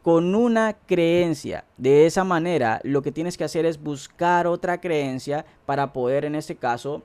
Con 0.02 0.34
una 0.34 0.76
creencia 0.86 1.64
de 1.76 2.06
esa 2.06 2.24
manera, 2.24 2.80
lo 2.82 3.02
que 3.02 3.12
tienes 3.12 3.38
que 3.38 3.44
hacer 3.44 3.64
es 3.66 3.82
buscar 3.82 4.46
otra 4.46 4.80
creencia 4.80 5.46
para 5.64 5.92
poder, 5.92 6.24
en 6.24 6.34
este 6.34 6.56
caso, 6.56 7.02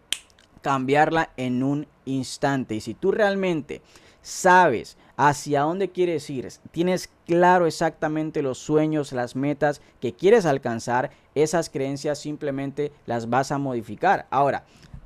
cambiarla 0.61 1.29
en 1.37 1.63
un 1.63 1.87
instante. 2.05 2.75
Y 2.75 2.81
si 2.81 2.93
tú 2.93 3.11
realmente 3.11 3.81
sabes 4.21 4.97
hacia 5.21 5.63
dónde 5.63 5.89
quieres 5.89 6.29
ir, 6.29 6.47
tienes 6.71 7.09
claro 7.25 7.67
exactamente 7.67 8.41
los 8.41 8.57
sueños, 8.57 9.11
las 9.11 9.35
metas 9.35 9.81
que 9.99 10.13
quieres 10.13 10.45
alcanzar, 10.45 11.11
esas 11.35 11.69
creencias 11.69 12.19
simplemente 12.19 12.93
las 13.05 13.29
vas 13.29 13.51
a 13.51 13.57
modificar. 13.57 14.27
Ahora, 14.29 14.63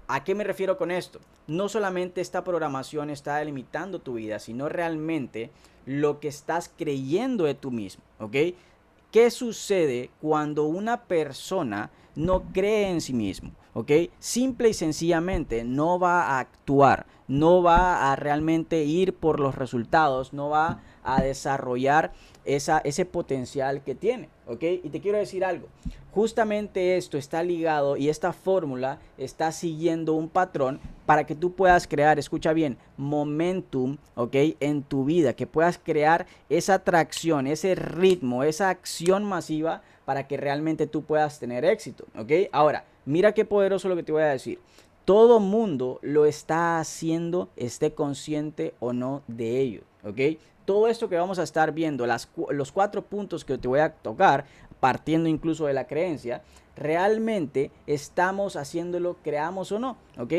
¿a 0.07 0.23
qué 0.23 0.35
me 0.35 0.43
refiero 0.43 0.77
con 0.77 0.91
esto? 0.91 1.19
No 1.47 1.67
solamente 1.67 2.21
esta 2.21 2.43
programación 2.43 3.09
está 3.09 3.37
delimitando 3.37 4.01
tu 4.01 4.13
vida, 4.13 4.37
sino 4.37 4.69
realmente 4.69 5.49
lo 5.87 6.19
que 6.19 6.27
estás 6.27 6.69
creyendo 6.77 7.45
de 7.45 7.55
tú 7.55 7.71
mismo, 7.71 8.03
¿ok? 8.19 8.35
¿Qué 9.11 9.31
sucede 9.31 10.11
cuando 10.21 10.65
una 10.65 11.05
persona 11.05 11.89
no 12.15 12.43
cree 12.51 12.89
en 12.89 13.01
sí 13.01 13.13
mismo? 13.13 13.51
¿Ok? 13.73 13.91
Simple 14.19 14.69
y 14.69 14.73
sencillamente 14.73 15.63
no 15.63 15.99
va 15.99 16.23
a 16.23 16.39
actuar, 16.39 17.07
no 17.27 17.63
va 17.63 18.11
a 18.11 18.15
realmente 18.15 18.83
ir 18.83 19.13
por 19.15 19.39
los 19.39 19.55
resultados, 19.55 20.33
no 20.33 20.49
va 20.49 20.81
a 21.03 21.21
desarrollar 21.21 22.11
esa, 22.45 22.79
ese 22.79 23.05
potencial 23.05 23.83
que 23.83 23.95
tiene, 23.95 24.29
¿ok? 24.47 24.63
Y 24.83 24.89
te 24.89 24.99
quiero 24.99 25.17
decir 25.17 25.45
algo, 25.45 25.67
justamente 26.11 26.97
esto 26.97 27.17
está 27.17 27.43
ligado 27.43 27.97
y 27.97 28.09
esta 28.09 28.33
fórmula 28.33 28.99
está 29.17 29.51
siguiendo 29.51 30.13
un 30.13 30.29
patrón 30.29 30.79
para 31.05 31.25
que 31.25 31.35
tú 31.35 31.53
puedas 31.53 31.87
crear, 31.87 32.19
escucha 32.19 32.53
bien, 32.53 32.77
momentum, 32.97 33.97
¿ok? 34.15 34.35
En 34.59 34.83
tu 34.83 35.05
vida, 35.05 35.33
que 35.33 35.47
puedas 35.47 35.77
crear 35.77 36.25
esa 36.49 36.75
atracción, 36.75 37.47
ese 37.47 37.75
ritmo, 37.75 38.43
esa 38.43 38.69
acción 38.69 39.23
masiva 39.23 39.81
para 40.05 40.27
que 40.27 40.37
realmente 40.37 40.87
tú 40.87 41.03
puedas 41.03 41.39
tener 41.39 41.65
éxito, 41.65 42.05
¿ok? 42.17 42.31
Ahora, 42.51 42.85
mira 43.05 43.33
qué 43.33 43.45
poderoso 43.45 43.89
lo 43.89 43.95
que 43.95 44.03
te 44.03 44.11
voy 44.11 44.23
a 44.23 44.27
decir 44.27 44.59
todo 45.05 45.39
mundo 45.39 45.99
lo 46.01 46.25
está 46.25 46.79
haciendo, 46.79 47.49
esté 47.55 47.93
consciente 47.93 48.73
o 48.79 48.93
no 48.93 49.21
de 49.27 49.59
ello, 49.59 49.81
¿ok? 50.03 50.39
Todo 50.65 50.87
esto 50.87 51.09
que 51.09 51.17
vamos 51.17 51.39
a 51.39 51.43
estar 51.43 51.73
viendo, 51.73 52.05
las, 52.07 52.29
los 52.49 52.71
cuatro 52.71 53.03
puntos 53.03 53.43
que 53.43 53.57
te 53.57 53.67
voy 53.67 53.81
a 53.81 53.93
tocar, 53.93 54.45
partiendo 54.79 55.27
incluso 55.27 55.65
de 55.65 55.73
la 55.73 55.87
creencia, 55.87 56.41
realmente 56.75 57.69
estamos 57.85 58.55
haciéndolo, 58.55 59.17
creamos 59.23 59.71
o 59.73 59.79
no, 59.79 59.97
¿ok? 60.17 60.33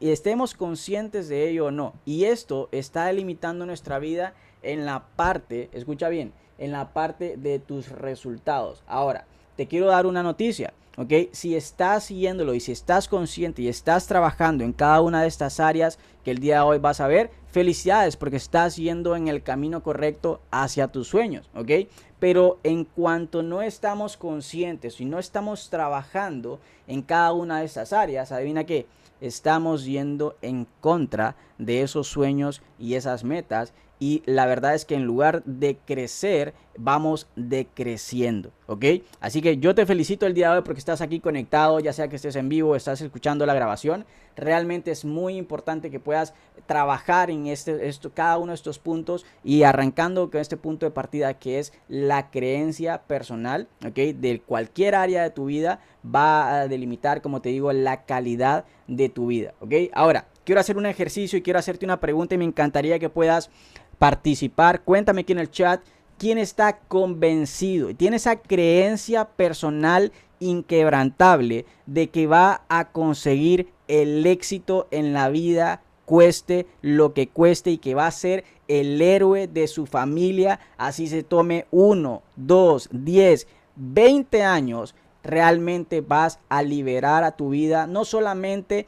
estemos 0.00 0.54
conscientes 0.54 1.28
de 1.28 1.48
ello 1.48 1.66
o 1.66 1.70
no. 1.70 1.94
Y 2.04 2.24
esto 2.24 2.68
está 2.72 3.10
limitando 3.12 3.66
nuestra 3.66 3.98
vida 4.00 4.34
en 4.62 4.84
la 4.84 5.06
parte, 5.14 5.70
escucha 5.72 6.08
bien, 6.08 6.32
en 6.58 6.72
la 6.72 6.92
parte 6.92 7.36
de 7.36 7.58
tus 7.58 7.88
resultados. 7.90 8.82
Ahora, 8.86 9.26
te 9.56 9.66
quiero 9.66 9.86
dar 9.86 10.06
una 10.06 10.22
noticia. 10.22 10.72
¿ok? 10.96 11.12
Si 11.32 11.54
estás 11.54 12.04
siguiéndolo 12.04 12.54
y 12.54 12.60
si 12.60 12.72
estás 12.72 13.08
consciente 13.08 13.62
y 13.62 13.68
estás 13.68 14.06
trabajando 14.06 14.64
en 14.64 14.72
cada 14.72 15.00
una 15.00 15.22
de 15.22 15.28
estas 15.28 15.60
áreas 15.60 15.98
que 16.24 16.30
el 16.30 16.38
día 16.38 16.56
de 16.56 16.62
hoy 16.62 16.78
vas 16.78 17.00
a 17.00 17.06
ver, 17.06 17.30
felicidades 17.46 18.16
porque 18.16 18.36
estás 18.36 18.76
yendo 18.76 19.14
en 19.14 19.28
el 19.28 19.42
camino 19.42 19.82
correcto 19.82 20.40
hacia 20.50 20.88
tus 20.88 21.08
sueños, 21.08 21.48
¿ok? 21.54 21.88
Pero 22.18 22.58
en 22.62 22.84
cuanto 22.84 23.42
no 23.42 23.62
estamos 23.62 24.16
conscientes 24.16 25.00
y 25.00 25.04
no 25.04 25.18
estamos 25.18 25.68
trabajando 25.70 26.60
en 26.86 27.02
cada 27.02 27.32
una 27.32 27.60
de 27.60 27.66
estas 27.66 27.92
áreas, 27.92 28.32
adivina 28.32 28.64
qué, 28.64 28.86
estamos 29.20 29.84
yendo 29.84 30.36
en 30.42 30.66
contra 30.80 31.36
de 31.58 31.82
esos 31.82 32.08
sueños 32.08 32.62
y 32.78 32.94
esas 32.94 33.24
metas 33.24 33.72
y 33.98 34.22
la 34.26 34.46
verdad 34.46 34.74
es 34.74 34.84
que 34.84 34.94
en 34.94 35.04
lugar 35.04 35.42
de 35.44 35.78
crecer, 35.86 36.54
vamos 36.78 37.28
decreciendo, 37.36 38.50
¿ok? 38.66 38.84
Así 39.20 39.40
que 39.40 39.56
yo 39.58 39.74
te 39.74 39.86
felicito 39.86 40.26
el 40.26 40.34
día 40.34 40.50
de 40.50 40.58
hoy 40.58 40.62
porque 40.62 40.78
estás 40.78 41.00
aquí 41.00 41.20
conectado, 41.20 41.80
ya 41.80 41.92
sea 41.92 42.08
que 42.08 42.16
estés 42.16 42.36
en 42.36 42.48
vivo 42.48 42.70
o 42.70 42.76
estás 42.76 43.00
escuchando 43.00 43.46
la 43.46 43.54
grabación. 43.54 44.04
Realmente 44.36 44.90
es 44.90 45.06
muy 45.06 45.36
importante 45.38 45.90
que 45.90 45.98
puedas 45.98 46.34
trabajar 46.66 47.30
en 47.30 47.46
este, 47.46 47.88
esto, 47.88 48.12
cada 48.12 48.36
uno 48.36 48.52
de 48.52 48.56
estos 48.56 48.78
puntos 48.78 49.24
y 49.42 49.62
arrancando 49.62 50.30
con 50.30 50.40
este 50.40 50.58
punto 50.58 50.84
de 50.84 50.92
partida 50.92 51.34
que 51.34 51.58
es 51.58 51.72
la 51.88 52.30
creencia 52.30 53.02
personal, 53.02 53.68
¿ok? 53.86 53.94
De 53.94 54.42
cualquier 54.44 54.94
área 54.94 55.22
de 55.22 55.30
tu 55.30 55.46
vida 55.46 55.80
va 56.04 56.60
a 56.60 56.68
delimitar, 56.68 57.22
como 57.22 57.40
te 57.40 57.48
digo, 57.48 57.72
la 57.72 58.04
calidad 58.04 58.66
de 58.86 59.08
tu 59.08 59.28
vida, 59.28 59.54
¿ok? 59.60 59.72
Ahora, 59.94 60.26
quiero 60.44 60.60
hacer 60.60 60.76
un 60.76 60.86
ejercicio 60.86 61.38
y 61.38 61.42
quiero 61.42 61.58
hacerte 61.58 61.84
una 61.84 62.00
pregunta 62.00 62.34
y 62.34 62.38
me 62.38 62.44
encantaría 62.44 62.98
que 62.98 63.08
puedas 63.08 63.50
participar. 63.98 64.82
Cuéntame 64.82 65.22
aquí 65.22 65.32
en 65.32 65.38
el 65.38 65.50
chat 65.50 65.80
quién 66.18 66.38
está 66.38 66.78
convencido 66.78 67.90
y 67.90 67.94
tiene 67.94 68.16
esa 68.16 68.36
creencia 68.36 69.26
personal 69.26 70.12
inquebrantable 70.38 71.66
de 71.86 72.08
que 72.08 72.26
va 72.26 72.62
a 72.68 72.90
conseguir 72.90 73.68
el 73.88 74.26
éxito 74.26 74.88
en 74.90 75.12
la 75.12 75.28
vida 75.28 75.82
cueste 76.06 76.66
lo 76.80 77.12
que 77.12 77.28
cueste 77.28 77.72
y 77.72 77.78
que 77.78 77.94
va 77.94 78.06
a 78.06 78.12
ser 78.12 78.44
el 78.68 79.02
héroe 79.02 79.48
de 79.48 79.66
su 79.66 79.86
familia, 79.86 80.60
así 80.78 81.06
se 81.08 81.22
tome 81.22 81.66
uno, 81.70 82.22
dos, 82.36 82.88
diez, 82.92 83.46
veinte 83.74 84.42
años, 84.42 84.94
realmente 85.22 86.00
vas 86.00 86.38
a 86.48 86.62
liberar 86.62 87.24
a 87.24 87.32
tu 87.32 87.50
vida, 87.50 87.86
no 87.86 88.04
solamente 88.04 88.86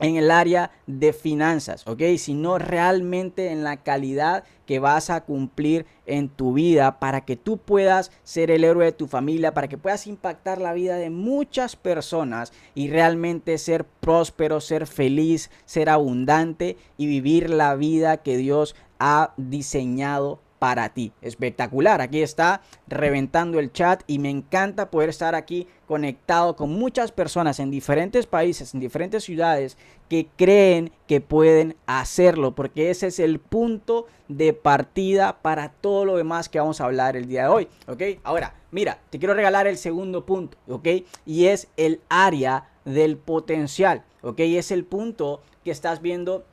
en 0.00 0.16
el 0.16 0.30
área 0.30 0.70
de 0.86 1.12
finanzas, 1.12 1.86
¿ok? 1.86 2.02
Sino 2.18 2.58
realmente 2.58 3.50
en 3.50 3.64
la 3.64 3.78
calidad 3.78 4.44
que 4.66 4.78
vas 4.78 5.10
a 5.10 5.22
cumplir 5.22 5.86
en 6.06 6.28
tu 6.28 6.54
vida 6.54 6.98
para 6.98 7.22
que 7.22 7.36
tú 7.36 7.58
puedas 7.58 8.10
ser 8.22 8.50
el 8.50 8.64
héroe 8.64 8.86
de 8.86 8.92
tu 8.92 9.06
familia, 9.06 9.54
para 9.54 9.68
que 9.68 9.78
puedas 9.78 10.06
impactar 10.06 10.60
la 10.60 10.72
vida 10.72 10.96
de 10.96 11.10
muchas 11.10 11.76
personas 11.76 12.52
y 12.74 12.88
realmente 12.88 13.58
ser 13.58 13.84
próspero, 13.84 14.60
ser 14.60 14.86
feliz, 14.86 15.50
ser 15.64 15.88
abundante 15.88 16.76
y 16.96 17.06
vivir 17.06 17.50
la 17.50 17.74
vida 17.74 18.18
que 18.18 18.36
Dios 18.36 18.74
ha 18.98 19.34
diseñado 19.36 20.40
para 20.64 20.88
ti. 20.88 21.12
Espectacular, 21.20 22.00
aquí 22.00 22.22
está 22.22 22.62
reventando 22.86 23.58
el 23.58 23.70
chat 23.70 24.02
y 24.06 24.18
me 24.18 24.30
encanta 24.30 24.90
poder 24.90 25.10
estar 25.10 25.34
aquí 25.34 25.68
conectado 25.86 26.56
con 26.56 26.70
muchas 26.70 27.12
personas 27.12 27.60
en 27.60 27.70
diferentes 27.70 28.24
países, 28.24 28.72
en 28.72 28.80
diferentes 28.80 29.24
ciudades 29.24 29.76
que 30.08 30.26
creen 30.38 30.90
que 31.06 31.20
pueden 31.20 31.76
hacerlo, 31.84 32.54
porque 32.54 32.88
ese 32.88 33.08
es 33.08 33.18
el 33.18 33.40
punto 33.40 34.06
de 34.28 34.54
partida 34.54 35.36
para 35.42 35.68
todo 35.68 36.06
lo 36.06 36.16
demás 36.16 36.48
que 36.48 36.60
vamos 36.60 36.80
a 36.80 36.86
hablar 36.86 37.14
el 37.14 37.28
día 37.28 37.42
de 37.42 37.48
hoy, 37.48 37.68
¿ok? 37.86 38.02
Ahora, 38.22 38.54
mira, 38.70 39.00
te 39.10 39.18
quiero 39.18 39.34
regalar 39.34 39.66
el 39.66 39.76
segundo 39.76 40.24
punto, 40.24 40.56
¿ok? 40.66 40.88
Y 41.26 41.44
es 41.44 41.68
el 41.76 42.00
área 42.08 42.70
del 42.86 43.18
potencial, 43.18 44.02
¿ok? 44.22 44.40
Es 44.40 44.70
el 44.70 44.86
punto 44.86 45.42
que 45.62 45.72
estás 45.72 46.00
viendo 46.00 46.46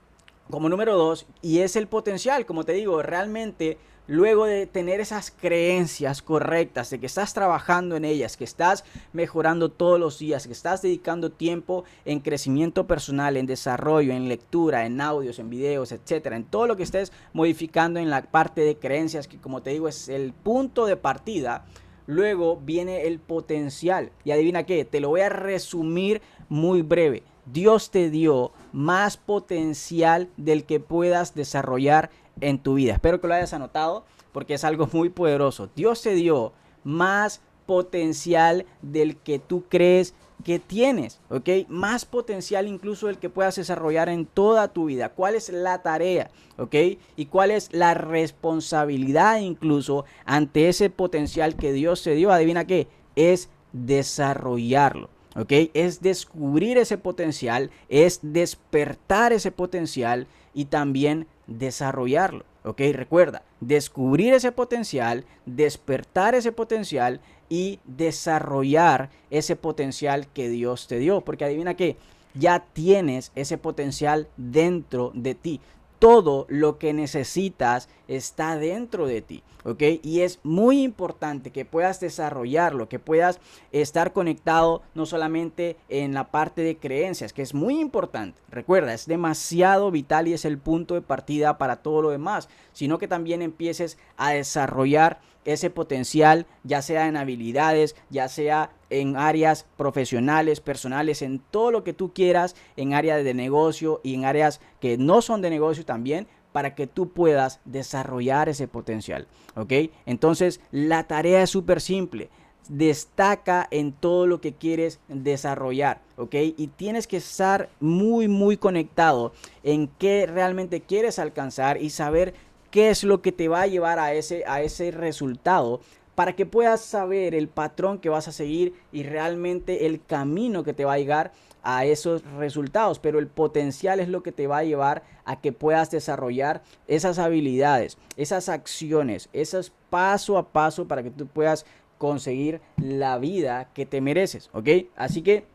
como 0.50 0.68
número 0.68 0.98
dos 0.98 1.28
y 1.42 1.60
es 1.60 1.78
el 1.78 1.88
potencial, 1.88 2.46
como 2.46 2.66
te 2.66 2.74
digo, 2.74 3.02
realmente 3.02 3.78
luego 4.08 4.46
de 4.46 4.66
tener 4.66 5.00
esas 5.00 5.32
creencias 5.32 6.22
correctas, 6.22 6.90
de 6.90 7.00
que 7.00 7.06
estás 7.06 7.34
trabajando 7.34 7.96
en 7.96 8.06
ellas, 8.06 8.38
que 8.38 8.44
estás 8.44 8.84
mejorando 9.14 9.70
todos 9.70 10.00
los 10.00 10.20
días, 10.20 10.48
que 10.48 10.54
estás 10.54 10.82
dedicando 10.82 11.32
tiempo 11.32 11.84
en 12.06 12.20
crecimiento 12.20 12.88
personal, 12.88 13.38
en 13.38 13.46
desarrollo, 13.46 14.14
en 14.14 14.28
lectura, 14.28 14.86
en 14.86 15.00
audios, 15.02 15.40
en 15.40 15.50
videos, 15.50 15.92
etcétera, 15.92 16.36
en 16.36 16.46
todo 16.46 16.68
lo 16.68 16.78
que 16.78 16.84
estés 16.84 17.12
modificando 17.34 18.00
en 18.00 18.10
la 18.10 18.24
parte 18.24 18.62
de 18.62 18.78
creencias, 18.78 19.28
que 19.28 19.38
como 19.38 19.62
te 19.62 19.72
digo 19.72 19.88
es 19.88 20.10
el 20.10 20.34
punto 20.34 20.86
de 20.86 20.98
partida. 20.98 21.66
Luego 22.08 22.58
viene 22.58 23.04
el 23.06 23.20
potencial. 23.20 24.12
Y 24.26 24.32
adivina 24.32 24.64
qué, 24.66 24.84
te 24.84 25.00
lo 25.00 25.10
voy 25.10 25.22
a 25.22 25.30
resumir 25.30 26.22
muy 26.50 26.82
breve. 26.82 27.24
Dios 27.46 27.90
te 27.92 28.10
dio 28.10 28.52
más 28.72 29.18
potencial 29.18 30.30
del 30.38 30.66
que 30.66 30.80
puedas 30.80 31.34
desarrollar 31.34 32.10
en 32.42 32.60
tu 32.60 32.76
vida. 32.76 32.94
Espero 32.94 33.22
que 33.22 33.28
lo 33.28 33.34
hayas 33.34 33.54
anotado 33.54 34.06
porque 34.32 34.56
es 34.56 34.64
algo 34.64 34.88
muy 34.92 35.10
poderoso. 35.10 35.70
Dios 35.76 36.02
te 36.02 36.14
dio 36.14 36.54
más 36.84 37.42
potencial 37.66 38.66
del 38.82 39.16
que 39.18 39.40
tú 39.40 39.64
crees 39.70 40.14
que 40.44 40.60
tienes, 40.60 41.20
¿ok? 41.30 41.50
Más 41.70 42.06
potencial 42.06 42.68
incluso 42.68 43.08
del 43.08 43.20
que 43.20 43.30
puedas 43.30 43.56
desarrollar 43.56 44.10
en 44.10 44.26
toda 44.26 44.70
tu 44.70 44.86
vida. 44.86 45.10
¿Cuál 45.10 45.36
es 45.36 45.50
la 45.50 45.82
tarea, 45.84 46.32
¿ok? 46.58 46.76
Y 47.16 47.28
cuál 47.28 47.52
es 47.52 47.72
la 47.72 47.94
responsabilidad 47.94 49.40
incluso 49.40 50.06
ante 50.26 50.68
ese 50.68 50.90
potencial 50.90 51.56
que 51.56 51.72
Dios 51.72 52.04
te 52.04 52.16
dio. 52.16 52.32
Adivina 52.32 52.66
qué, 52.66 52.88
es 53.16 53.50
desarrollarlo. 53.72 55.10
¿ok? 55.36 55.52
Es 55.74 56.02
descubrir 56.02 56.78
ese 56.78 56.98
potencial, 56.98 57.72
es 57.90 58.20
despertar 58.22 59.34
ese 59.34 59.52
potencial 59.52 60.28
y 60.54 60.66
también 60.66 61.28
desarrollarlo, 61.48 62.46
¿ok? 62.64 62.82
Recuerda, 62.94 63.44
descubrir 63.60 64.34
ese 64.34 64.52
potencial, 64.52 65.26
despertar 65.46 66.36
ese 66.36 66.52
potencial 66.52 67.20
y 67.50 67.80
desarrollar 67.86 69.10
ese 69.30 69.56
potencial 69.56 70.28
que 70.28 70.50
Dios 70.50 70.88
te 70.88 71.00
dio, 71.00 71.22
porque 71.22 71.46
adivina 71.46 71.76
que 71.76 71.98
ya 72.34 72.66
tienes 72.74 73.32
ese 73.36 73.58
potencial 73.58 74.28
dentro 74.38 75.12
de 75.14 75.36
ti 75.36 75.60
todo 76.02 76.48
lo 76.50 76.80
que 76.80 76.94
necesitas 76.94 77.88
está 78.08 78.58
dentro 78.58 79.06
de 79.06 79.22
ti, 79.22 79.44
¿ok? 79.64 79.84
Y 80.02 80.22
es 80.22 80.40
muy 80.42 80.82
importante 80.82 81.52
que 81.52 81.64
puedas 81.64 82.00
desarrollarlo, 82.00 82.90
que 82.90 82.98
puedas 82.98 83.40
estar 83.72 84.12
conectado 84.12 84.82
no 84.96 85.06
solamente 85.06 85.78
en 85.90 86.16
la 86.16 86.32
parte 86.32 86.64
de 86.64 86.76
creencias, 86.76 87.34
que 87.34 87.44
es 87.44 87.54
muy 87.54 87.80
importante, 87.80 88.42
recuerda, 88.50 88.96
es 88.96 89.06
demasiado 89.06 89.92
vital 89.92 90.28
y 90.28 90.34
es 90.34 90.44
el 90.44 90.58
punto 90.58 90.96
de 90.96 91.04
partida 91.04 91.60
para 91.60 91.84
todo 91.84 92.02
lo 92.02 92.10
demás, 92.10 92.50
sino 92.74 92.98
que 92.98 93.08
también 93.08 93.44
empieces 93.44 94.00
a 94.18 94.32
desarrollar 94.32 95.22
ese 95.46 95.70
potencial, 95.70 96.46
ya 96.64 96.82
sea 96.82 97.08
en 97.08 97.18
habilidades, 97.18 97.96
ya 98.10 98.28
sea 98.28 98.72
en 98.90 99.16
áreas 99.16 99.66
profesionales, 99.78 100.60
personales, 100.60 101.22
en 101.22 101.40
todo 101.40 101.72
lo 101.72 101.84
que 101.84 101.94
tú 101.94 102.14
quieras, 102.14 102.56
en 102.76 102.94
áreas 102.94 103.24
de 103.24 103.34
negocio 103.34 104.02
y 104.04 104.16
en 104.16 104.26
áreas 104.26 104.62
que 104.80 104.98
no 104.98 105.22
son 105.22 105.42
de 105.42 105.50
negocio 105.50 105.86
también, 105.86 106.28
para 106.52 106.76
que 106.76 106.88
tú 106.88 107.10
puedas 107.10 107.60
desarrollar 107.66 108.50
ese 108.50 108.68
potencial. 108.68 109.28
¿Ok? 109.56 109.74
Entonces, 110.06 110.60
la 110.72 111.08
tarea 111.08 111.44
es 111.44 111.50
súper 111.50 111.82
simple. 111.82 112.30
Destaca 112.70 113.68
en 113.72 113.92
todo 113.92 114.28
lo 114.28 114.40
que 114.40 114.54
quieres 114.54 115.00
desarrollar, 115.10 116.02
¿ok? 116.16 116.36
Y 116.56 116.68
tienes 116.68 117.08
que 117.08 117.18
estar 117.18 117.70
muy, 117.80 118.28
muy 118.28 118.56
conectado 118.56 119.34
en 119.64 119.88
qué 119.88 120.26
realmente 120.26 120.80
quieres 120.80 121.20
alcanzar 121.20 121.82
y 121.82 121.90
saber 121.90 122.34
qué 122.72 122.90
es 122.90 123.04
lo 123.04 123.22
que 123.22 123.32
te 123.32 123.48
va 123.48 123.62
a 123.62 123.68
llevar 123.68 124.00
a 124.00 124.14
ese, 124.14 124.44
a 124.48 124.62
ese 124.62 124.92
resultado 124.92 125.82
para 126.16 126.36
que 126.36 126.46
puedas 126.46 126.82
saber 126.82 127.36
el 127.36 127.48
patrón 127.48 128.00
que 128.00 128.10
vas 128.10 128.28
a 128.28 128.32
seguir 128.32 128.74
y 128.92 129.04
realmente 129.04 129.86
el 129.86 130.04
camino 130.04 130.64
que 130.64 130.74
te 130.74 130.86
va 130.86 130.94
a 130.94 130.98
llegar 130.98 131.32
a 131.64 131.86
esos 131.86 132.24
resultados, 132.38 133.00
pero 133.00 133.20
el 133.20 133.28
potencial 133.28 134.00
es 134.00 134.08
lo 134.08 134.24
que 134.24 134.32
te 134.32 134.48
va 134.48 134.60
a 134.60 134.64
llevar 134.64 135.04
a 135.26 135.40
que 135.40 135.52
puedas 135.52 135.92
desarrollar 135.92 136.64
esas 136.88 137.20
habilidades, 137.20 137.98
esas 138.18 138.50
acciones, 138.50 139.30
esos 139.32 139.72
paso 139.90 140.38
a 140.38 140.50
paso 140.50 140.88
para 140.88 141.04
que 141.04 141.12
tú 141.12 141.28
puedas 141.28 141.66
conseguir 141.98 142.62
la 142.78 143.20
vida 143.20 143.70
que 143.74 143.86
te 143.86 144.02
mereces, 144.02 144.50
¿ok? 144.54 144.70
Así 144.96 145.22
que 145.22 145.46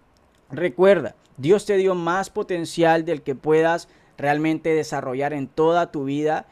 recuerda, 0.50 1.16
Dios 1.37 1.66
te 1.66 1.76
dio 1.76 1.94
más 1.94 2.30
potencial 2.30 3.04
del 3.04 3.23
que 3.23 3.35
puedas 3.35 3.88
realmente 4.16 4.70
desarrollar 4.70 5.32
en 5.32 5.49
toda 5.49 5.90
tu 5.90 6.04
vida 6.04 6.46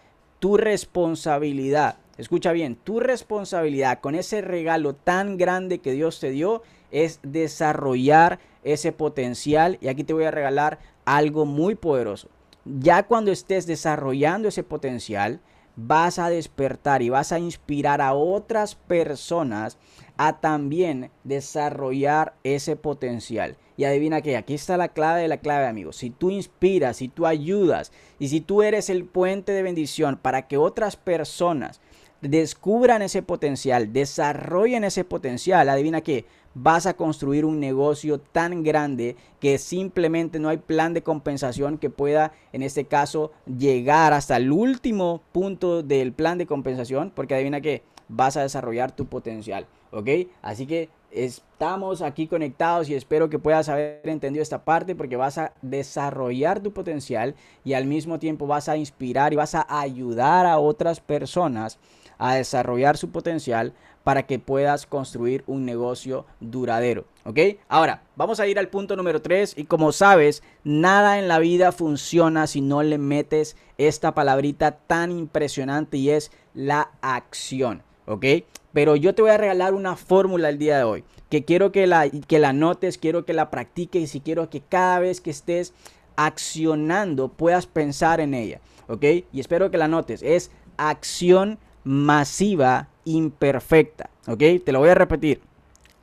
tu 0.44 0.58
responsabilidad, 0.58 1.96
escucha 2.18 2.52
bien, 2.52 2.76
tu 2.76 3.00
responsabilidad 3.00 4.00
con 4.00 4.14
ese 4.14 4.42
regalo 4.42 4.94
tan 4.94 5.38
grande 5.38 5.78
que 5.78 5.92
Dios 5.92 6.20
te 6.20 6.28
dio 6.32 6.60
es 6.90 7.18
desarrollar 7.22 8.40
ese 8.62 8.92
potencial. 8.92 9.78
Y 9.80 9.88
aquí 9.88 10.04
te 10.04 10.12
voy 10.12 10.24
a 10.24 10.30
regalar 10.30 10.80
algo 11.07 11.46
muy 11.46 11.76
poderoso. 11.76 12.28
Ya 12.66 13.04
cuando 13.04 13.33
estés 13.33 13.66
desarrollando 13.66 14.48
ese 14.48 14.62
potencial, 14.62 15.40
vas 15.76 16.18
a 16.18 16.28
despertar 16.28 17.00
y 17.00 17.09
vas 17.09 17.33
a 17.33 17.38
inspirar 17.38 18.02
a 18.02 18.12
otras 18.12 18.74
personas 18.74 19.78
a 20.16 20.40
también 20.40 21.11
desarrollar 21.24 22.35
ese 22.44 22.77
potencial. 22.77 23.57
Y 23.77 23.85
adivina 23.85 24.22
que 24.22 24.37
aquí 24.37 24.55
está 24.55 24.77
la 24.77 24.88
clave 24.88 25.22
de 25.22 25.29
la 25.29 25.38
clave, 25.38 25.66
amigos. 25.66 25.96
Si 25.96 26.11
tú 26.11 26.31
inspiras, 26.31 26.98
si 26.98 27.09
tú 27.09 27.27
ayudas 27.27 27.92
y 28.18 28.29
si 28.29 28.40
tú 28.40 28.62
eres 28.62 28.88
el 28.88 29.05
puente 29.05 29.53
de 29.53 29.62
bendición 29.62 30.16
para 30.16 30.46
que 30.46 30.57
otras 30.57 30.96
personas 30.96 31.81
descubran 32.20 33.03
ese 33.03 33.22
potencial, 33.22 33.92
desarrollen 33.92 34.85
ese 34.85 35.05
potencial, 35.05 35.68
adivina 35.68 36.00
que 36.00 36.24
vas 36.55 36.87
a 36.87 36.94
construir 36.94 37.44
un 37.44 37.61
negocio 37.61 38.18
tan 38.18 38.62
grande 38.62 39.16
que 39.40 39.59
simplemente 39.59 40.38
no 40.38 40.48
hay 40.48 40.59
plan 40.59 40.94
de 40.94 41.03
compensación 41.03 41.79
que 41.79 41.90
pueda, 41.90 42.33
en 42.53 42.62
este 42.62 42.85
caso, 42.85 43.33
llegar 43.46 44.12
hasta 44.12 44.37
el 44.37 44.53
último 44.53 45.20
punto 45.33 45.83
del 45.83 46.12
plan 46.12 46.38
de 46.38 46.46
compensación, 46.46 47.12
porque 47.14 47.35
adivina 47.35 47.61
que 47.61 47.83
vas 48.09 48.37
a 48.37 48.42
desarrollar 48.42 48.92
tu 48.92 49.07
potencial, 49.07 49.66
¿ok? 49.94 50.09
Así 50.42 50.66
que 50.66 50.90
estamos 51.11 52.02
aquí 52.02 52.26
conectados 52.26 52.88
y 52.88 52.94
espero 52.94 53.30
que 53.30 53.38
puedas 53.38 53.68
haber 53.68 54.00
entendido 54.04 54.42
esta 54.42 54.64
parte 54.64 54.94
porque 54.94 55.16
vas 55.16 55.38
a 55.38 55.52
desarrollar 55.62 56.61
tu 56.61 56.72
potencial 56.72 57.35
y 57.64 57.74
al 57.74 57.87
mismo 57.87 58.18
tiempo 58.18 58.46
vas 58.46 58.68
a 58.68 58.76
inspirar 58.76 59.33
y 59.33 59.37
vas 59.37 59.54
a 59.54 59.66
ayudar 59.68 60.46
a 60.46 60.59
otras 60.59 61.00
personas 61.00 61.78
a 62.18 62.35
desarrollar 62.35 62.96
su 62.96 63.11
potencial 63.11 63.72
para 64.02 64.24
que 64.24 64.38
puedas 64.38 64.87
construir 64.87 65.44
un 65.46 65.64
negocio 65.64 66.26
duradero. 66.40 67.07
¿Ok? 67.24 67.38
Ahora, 67.68 68.02
vamos 68.16 68.38
a 68.38 68.46
ir 68.46 68.59
al 68.59 68.68
punto 68.68 68.96
número 68.96 69.22
3 69.22 69.54
y 69.57 69.64
como 69.64 69.92
sabes, 69.92 70.42
nada 70.62 71.18
en 71.18 71.26
la 71.26 71.38
vida 71.38 71.72
funciona 71.72 72.46
si 72.46 72.61
no 72.61 72.83
le 72.83 72.98
metes 72.98 73.57
esta 73.78 74.14
palabrita 74.14 74.72
tan 74.72 75.11
impresionante 75.11 75.96
y 75.96 76.11
es 76.11 76.30
la 76.54 76.90
acción. 77.00 77.83
¿Ok? 78.07 78.25
Pero 78.73 78.97
yo 78.97 79.14
te 79.14 79.23
voy 79.23 79.31
a 79.31 79.38
regalar 79.38 79.75
una 79.75 79.97
fórmula 79.97 80.49
el 80.49 80.59
día 80.59 80.79
de 80.79 80.85
hoy 80.85 81.05
que 81.35 81.45
quiero 81.45 81.73
que 81.73 81.88
la, 81.88 82.09
que 82.09 82.38
la 82.38 82.53
notes, 82.53 82.97
quiero 82.97 83.25
que 83.25 83.33
la 83.33 83.51
practiques 83.51 84.14
y 84.14 84.21
quiero 84.21 84.51
que 84.51 84.61
cada 84.61 85.01
vez 85.01 85.21
que 85.21 85.31
estés 85.31 85.73
accionando 86.14 87.29
puedas 87.29 87.67
pensar 87.67 88.21
en 88.21 88.35
ella. 88.35 88.61
¿Ok? 88.87 89.05
Y 89.33 89.40
espero 89.40 89.69
que 89.71 89.79
la 89.79 89.88
notes. 89.88 90.23
Es 90.23 90.53
acción 90.77 91.59
masiva 91.83 92.88
imperfecta. 93.05 94.11
¿Ok? 94.29 94.43
Te 94.64 94.71
lo 94.71 94.79
voy 94.79 94.90
a 94.90 94.95
repetir. 94.95 95.40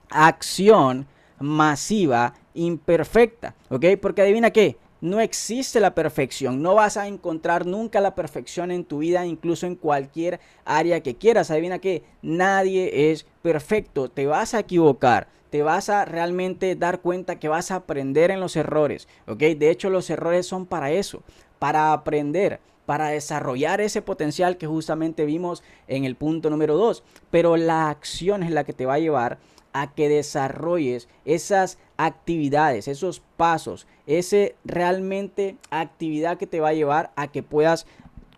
Acción 0.09 1.07
masiva 1.39 2.33
imperfecta. 2.53 3.55
¿Ok? 3.69 3.85
Porque 4.01 4.23
adivina 4.23 4.51
qué. 4.51 4.75
No 5.01 5.19
existe 5.19 5.79
la 5.79 5.95
perfección. 5.95 6.61
No 6.61 6.75
vas 6.75 6.95
a 6.95 7.07
encontrar 7.07 7.65
nunca 7.65 7.99
la 8.01 8.13
perfección 8.13 8.69
en 8.69 8.85
tu 8.85 8.99
vida, 8.99 9.25
incluso 9.25 9.65
en 9.65 9.75
cualquier 9.75 10.39
área 10.63 11.01
que 11.01 11.15
quieras. 11.15 11.49
Adivina 11.49 11.79
que 11.79 12.03
nadie 12.21 13.11
es 13.11 13.25
perfecto. 13.41 14.09
Te 14.09 14.27
vas 14.27 14.53
a 14.53 14.59
equivocar. 14.59 15.27
Te 15.49 15.63
vas 15.63 15.89
a 15.89 16.05
realmente 16.05 16.75
dar 16.75 17.01
cuenta 17.01 17.39
que 17.39 17.49
vas 17.49 17.71
a 17.71 17.77
aprender 17.77 18.29
en 18.29 18.39
los 18.39 18.55
errores. 18.55 19.07
¿Ok? 19.27 19.39
De 19.39 19.71
hecho, 19.71 19.89
los 19.89 20.09
errores 20.11 20.45
son 20.45 20.67
para 20.67 20.91
eso. 20.91 21.23
Para 21.57 21.93
aprender 21.93 22.59
para 22.85 23.07
desarrollar 23.07 23.79
ese 23.79 24.01
potencial 24.01 24.57
que 24.57 24.67
justamente 24.67 25.25
vimos 25.25 25.63
en 25.87 26.03
el 26.03 26.15
punto 26.15 26.49
número 26.49 26.75
2. 26.75 27.03
Pero 27.29 27.55
la 27.55 27.89
acción 27.89 28.43
es 28.43 28.51
la 28.51 28.65
que 28.65 28.73
te 28.73 28.85
va 28.85 28.95
a 28.95 28.99
llevar 28.99 29.37
a 29.71 29.93
que 29.93 30.09
desarrolles 30.09 31.07
esas 31.23 31.77
actividades, 32.05 32.87
esos 32.87 33.21
pasos, 33.37 33.85
ese 34.07 34.55
realmente 34.65 35.57
actividad 35.69 36.37
que 36.37 36.47
te 36.47 36.59
va 36.59 36.69
a 36.69 36.73
llevar 36.73 37.11
a 37.15 37.27
que 37.27 37.43
puedas 37.43 37.85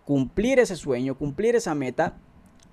cumplir 0.03 0.59
ese 0.59 0.75
sueño, 0.75 1.15
cumplir 1.15 1.55
esa 1.55 1.73
meta 1.73 2.17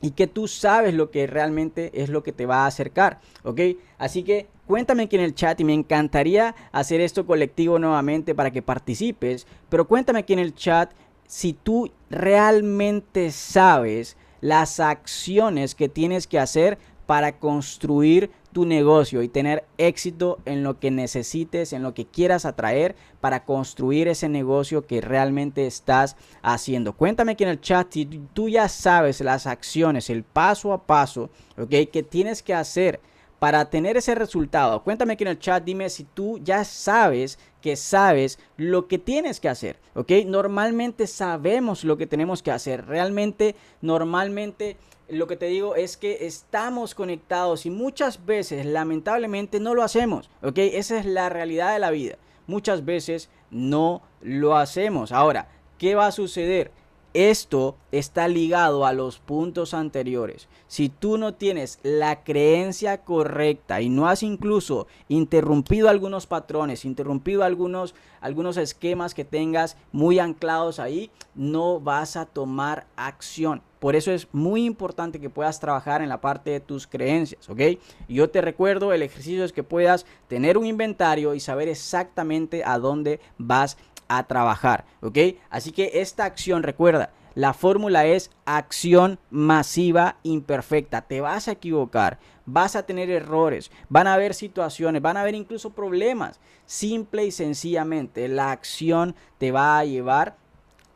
y 0.00 0.12
que 0.12 0.26
tú 0.26 0.48
sabes 0.48 0.94
lo 0.94 1.10
que 1.10 1.28
realmente 1.28 1.90
es 1.94 2.08
lo 2.08 2.24
que 2.24 2.32
te 2.32 2.46
va 2.46 2.64
a 2.64 2.66
acercar, 2.66 3.20
¿ok? 3.44 3.60
Así 3.98 4.24
que 4.24 4.48
cuéntame 4.66 5.04
aquí 5.04 5.14
en 5.14 5.22
el 5.22 5.34
chat 5.34 5.60
y 5.60 5.64
me 5.64 5.74
encantaría 5.74 6.56
hacer 6.72 7.00
esto 7.00 7.24
colectivo 7.24 7.78
nuevamente 7.78 8.34
para 8.34 8.50
que 8.50 8.62
participes, 8.62 9.46
pero 9.68 9.86
cuéntame 9.86 10.20
aquí 10.20 10.32
en 10.32 10.38
el 10.40 10.54
chat 10.54 10.90
si 11.28 11.52
tú 11.52 11.92
realmente 12.08 13.30
sabes 13.30 14.16
las 14.40 14.80
acciones 14.80 15.76
que 15.76 15.88
tienes 15.88 16.26
que 16.26 16.40
hacer 16.40 16.78
para 17.06 17.38
construir 17.38 18.30
tu 18.52 18.64
negocio 18.64 19.22
y 19.22 19.28
tener 19.28 19.64
éxito 19.78 20.38
en 20.44 20.62
lo 20.62 20.78
que 20.78 20.90
necesites, 20.90 21.72
en 21.72 21.82
lo 21.82 21.94
que 21.94 22.06
quieras 22.06 22.44
atraer 22.44 22.96
para 23.20 23.44
construir 23.44 24.08
ese 24.08 24.28
negocio 24.28 24.86
que 24.86 25.00
realmente 25.00 25.66
estás 25.66 26.16
haciendo. 26.42 26.94
Cuéntame 26.94 27.32
aquí 27.32 27.44
en 27.44 27.50
el 27.50 27.60
chat 27.60 27.92
si 27.92 28.06
tú 28.06 28.48
ya 28.48 28.68
sabes 28.68 29.20
las 29.20 29.46
acciones, 29.46 30.10
el 30.10 30.24
paso 30.24 30.72
a 30.72 30.86
paso, 30.86 31.30
¿ok? 31.58 31.90
Que 31.92 32.02
tienes 32.02 32.42
que 32.42 32.54
hacer 32.54 33.00
para 33.38 33.70
tener 33.70 33.96
ese 33.96 34.14
resultado. 34.14 34.82
Cuéntame 34.82 35.14
aquí 35.14 35.24
en 35.24 35.28
el 35.28 35.38
chat, 35.38 35.64
dime 35.64 35.88
si 35.88 36.04
tú 36.04 36.38
ya 36.44 36.62
sabes 36.64 37.38
que 37.62 37.74
sabes 37.74 38.38
lo 38.56 38.86
que 38.86 38.98
tienes 38.98 39.40
que 39.40 39.48
hacer, 39.48 39.78
¿ok? 39.94 40.12
Normalmente 40.26 41.06
sabemos 41.06 41.84
lo 41.84 41.96
que 41.96 42.06
tenemos 42.06 42.42
que 42.42 42.50
hacer. 42.50 42.86
Realmente, 42.86 43.56
normalmente 43.80 44.76
lo 45.10 45.26
que 45.26 45.36
te 45.36 45.46
digo 45.46 45.74
es 45.74 45.96
que 45.96 46.26
estamos 46.26 46.94
conectados 46.94 47.66
y 47.66 47.70
muchas 47.70 48.24
veces 48.26 48.64
lamentablemente 48.64 49.60
no 49.60 49.74
lo 49.74 49.82
hacemos, 49.82 50.30
¿ok? 50.42 50.58
Esa 50.58 50.98
es 50.98 51.06
la 51.06 51.28
realidad 51.28 51.72
de 51.72 51.78
la 51.78 51.90
vida. 51.90 52.16
Muchas 52.46 52.84
veces 52.84 53.28
no 53.50 54.02
lo 54.20 54.56
hacemos. 54.56 55.12
Ahora, 55.12 55.48
¿qué 55.78 55.94
va 55.94 56.06
a 56.06 56.12
suceder? 56.12 56.70
Esto 57.12 57.76
está 57.90 58.28
ligado 58.28 58.86
a 58.86 58.92
los 58.92 59.18
puntos 59.18 59.74
anteriores. 59.74 60.48
Si 60.68 60.88
tú 60.88 61.18
no 61.18 61.34
tienes 61.34 61.80
la 61.82 62.22
creencia 62.22 62.98
correcta 62.98 63.80
y 63.80 63.88
no 63.88 64.08
has 64.08 64.22
incluso 64.22 64.86
interrumpido 65.08 65.88
algunos 65.88 66.28
patrones, 66.28 66.84
interrumpido 66.84 67.42
algunos, 67.42 67.96
algunos 68.20 68.56
esquemas 68.56 69.14
que 69.14 69.24
tengas 69.24 69.76
muy 69.90 70.20
anclados 70.20 70.78
ahí, 70.78 71.10
no 71.34 71.80
vas 71.80 72.16
a 72.16 72.26
tomar 72.26 72.86
acción. 72.94 73.60
Por 73.80 73.96
eso 73.96 74.12
es 74.12 74.28
muy 74.32 74.66
importante 74.66 75.20
que 75.20 75.30
puedas 75.30 75.58
trabajar 75.58 76.02
en 76.02 76.10
la 76.10 76.20
parte 76.20 76.50
de 76.50 76.60
tus 76.60 76.86
creencias, 76.86 77.48
¿ok? 77.48 77.60
Yo 78.08 78.28
te 78.28 78.42
recuerdo, 78.42 78.92
el 78.92 79.02
ejercicio 79.02 79.42
es 79.42 79.54
que 79.54 79.62
puedas 79.62 80.04
tener 80.28 80.58
un 80.58 80.66
inventario 80.66 81.34
y 81.34 81.40
saber 81.40 81.66
exactamente 81.68 82.62
a 82.62 82.78
dónde 82.78 83.20
vas 83.38 83.78
trabajar, 84.26 84.84
¿ok? 85.00 85.18
Así 85.50 85.72
que 85.72 85.90
esta 85.94 86.24
acción, 86.24 86.62
recuerda, 86.62 87.10
la 87.34 87.54
fórmula 87.54 88.06
es 88.06 88.30
acción 88.44 89.18
masiva 89.30 90.16
imperfecta. 90.24 91.02
Te 91.02 91.20
vas 91.20 91.48
a 91.48 91.52
equivocar, 91.52 92.18
vas 92.44 92.74
a 92.74 92.82
tener 92.82 93.08
errores, 93.08 93.70
van 93.88 94.06
a 94.06 94.14
haber 94.14 94.34
situaciones, 94.34 95.00
van 95.00 95.16
a 95.16 95.22
haber 95.22 95.34
incluso 95.34 95.70
problemas. 95.70 96.40
Simple 96.66 97.24
y 97.24 97.30
sencillamente, 97.30 98.26
la 98.28 98.50
acción 98.50 99.14
te 99.38 99.52
va 99.52 99.78
a 99.78 99.84
llevar 99.84 100.36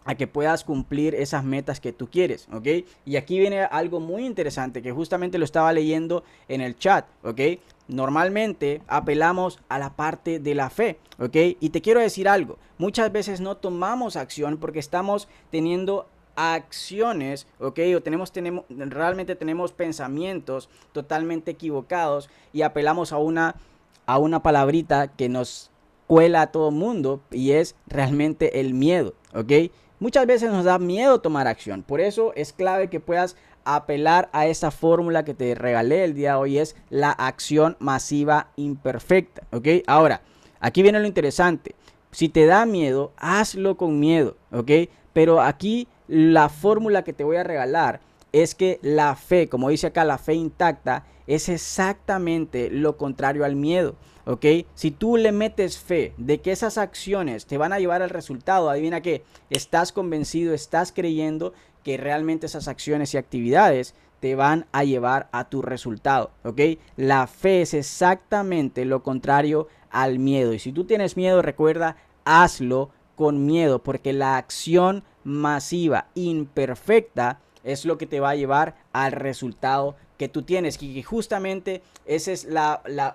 a 0.04 0.14
que 0.16 0.26
puedas 0.26 0.64
cumplir 0.64 1.14
esas 1.14 1.44
metas 1.44 1.80
que 1.80 1.92
tú 1.92 2.10
quieres, 2.10 2.46
¿ok? 2.52 2.84
Y 3.06 3.16
aquí 3.16 3.38
viene 3.38 3.62
algo 3.62 4.00
muy 4.00 4.26
interesante 4.26 4.82
que 4.82 4.92
justamente 4.92 5.38
lo 5.38 5.44
estaba 5.44 5.72
leyendo 5.72 6.24
en 6.48 6.60
el 6.60 6.76
chat, 6.76 7.06
¿ok? 7.22 7.40
Normalmente 7.86 8.80
apelamos 8.86 9.60
a 9.68 9.78
la 9.78 9.94
parte 9.94 10.38
de 10.38 10.54
la 10.54 10.70
fe, 10.70 10.98
¿ok? 11.18 11.36
Y 11.60 11.70
te 11.70 11.82
quiero 11.82 12.00
decir 12.00 12.28
algo, 12.28 12.58
muchas 12.78 13.12
veces 13.12 13.40
no 13.40 13.56
tomamos 13.56 14.16
acción 14.16 14.56
porque 14.56 14.78
estamos 14.78 15.28
teniendo 15.50 16.08
acciones, 16.36 17.46
¿ok? 17.60 17.80
O 17.96 18.00
tenemos, 18.00 18.32
tenemos, 18.32 18.64
realmente 18.68 19.36
tenemos 19.36 19.72
pensamientos 19.72 20.68
totalmente 20.92 21.50
equivocados 21.52 22.30
y 22.52 22.62
apelamos 22.62 23.12
a 23.12 23.18
una, 23.18 23.56
a 24.06 24.18
una 24.18 24.42
palabrita 24.42 25.08
que 25.08 25.28
nos 25.28 25.70
cuela 26.06 26.42
a 26.42 26.46
todo 26.48 26.70
mundo 26.70 27.20
y 27.30 27.52
es 27.52 27.76
realmente 27.86 28.60
el 28.60 28.74
miedo, 28.74 29.14
¿ok? 29.34 29.70
Muchas 30.00 30.26
veces 30.26 30.50
nos 30.50 30.64
da 30.64 30.78
miedo 30.78 31.20
tomar 31.20 31.46
acción, 31.46 31.82
por 31.82 32.00
eso 32.00 32.32
es 32.34 32.52
clave 32.52 32.90
que 32.90 33.00
puedas 33.00 33.36
apelar 33.64 34.28
a 34.32 34.46
esa 34.46 34.70
fórmula 34.70 35.24
que 35.24 35.34
te 35.34 35.54
regalé 35.54 36.04
el 36.04 36.14
día 36.14 36.32
de 36.32 36.36
hoy, 36.36 36.58
es 36.58 36.76
la 36.90 37.10
acción 37.10 37.76
masiva 37.78 38.48
imperfecta, 38.56 39.42
¿ok? 39.52 39.68
Ahora, 39.86 40.22
aquí 40.60 40.82
viene 40.82 41.00
lo 41.00 41.06
interesante, 41.06 41.74
si 42.10 42.28
te 42.28 42.46
da 42.46 42.64
miedo, 42.66 43.12
hazlo 43.16 43.76
con 43.76 43.98
miedo, 43.98 44.36
¿ok? 44.52 44.70
Pero 45.12 45.40
aquí 45.40 45.88
la 46.06 46.48
fórmula 46.48 47.02
que 47.02 47.12
te 47.12 47.24
voy 47.24 47.36
a 47.36 47.44
regalar 47.44 48.00
es 48.32 48.54
que 48.54 48.78
la 48.82 49.14
fe, 49.14 49.48
como 49.48 49.68
dice 49.68 49.86
acá, 49.88 50.04
la 50.04 50.18
fe 50.18 50.34
intacta, 50.34 51.06
es 51.26 51.48
exactamente 51.48 52.68
lo 52.70 52.96
contrario 52.96 53.44
al 53.44 53.56
miedo. 53.56 53.96
¿Ok? 54.26 54.46
Si 54.74 54.90
tú 54.90 55.18
le 55.18 55.32
metes 55.32 55.78
fe 55.78 56.14
de 56.16 56.40
que 56.40 56.50
esas 56.50 56.78
acciones 56.78 57.44
te 57.44 57.58
van 57.58 57.74
a 57.74 57.78
llevar 57.78 58.00
al 58.00 58.08
resultado, 58.08 58.70
adivina 58.70 59.02
que 59.02 59.22
estás 59.50 59.92
convencido, 59.92 60.54
estás 60.54 60.92
creyendo 60.92 61.52
que 61.84 61.96
realmente 61.96 62.46
esas 62.46 62.66
acciones 62.66 63.14
y 63.14 63.18
actividades 63.18 63.94
te 64.18 64.34
van 64.34 64.66
a 64.72 64.84
llevar 64.84 65.28
a 65.32 65.50
tu 65.50 65.60
resultado, 65.60 66.30
¿ok? 66.44 66.60
La 66.96 67.26
fe 67.26 67.60
es 67.60 67.74
exactamente 67.74 68.86
lo 68.86 69.02
contrario 69.02 69.68
al 69.90 70.18
miedo. 70.18 70.54
Y 70.54 70.58
si 70.58 70.72
tú 70.72 70.84
tienes 70.84 71.16
miedo, 71.16 71.42
recuerda, 71.42 71.96
hazlo 72.24 72.90
con 73.16 73.44
miedo, 73.44 73.82
porque 73.82 74.12
la 74.14 74.38
acción 74.38 75.04
masiva, 75.24 76.06
imperfecta, 76.14 77.40
es 77.64 77.84
lo 77.84 77.98
que 77.98 78.06
te 78.06 78.20
va 78.20 78.30
a 78.30 78.34
llevar 78.34 78.76
al 78.92 79.12
resultado 79.12 79.94
que 80.18 80.28
tú 80.28 80.42
tienes. 80.42 80.82
Y 80.82 81.02
justamente 81.02 81.82
ese 82.06 82.32
es 82.32 82.46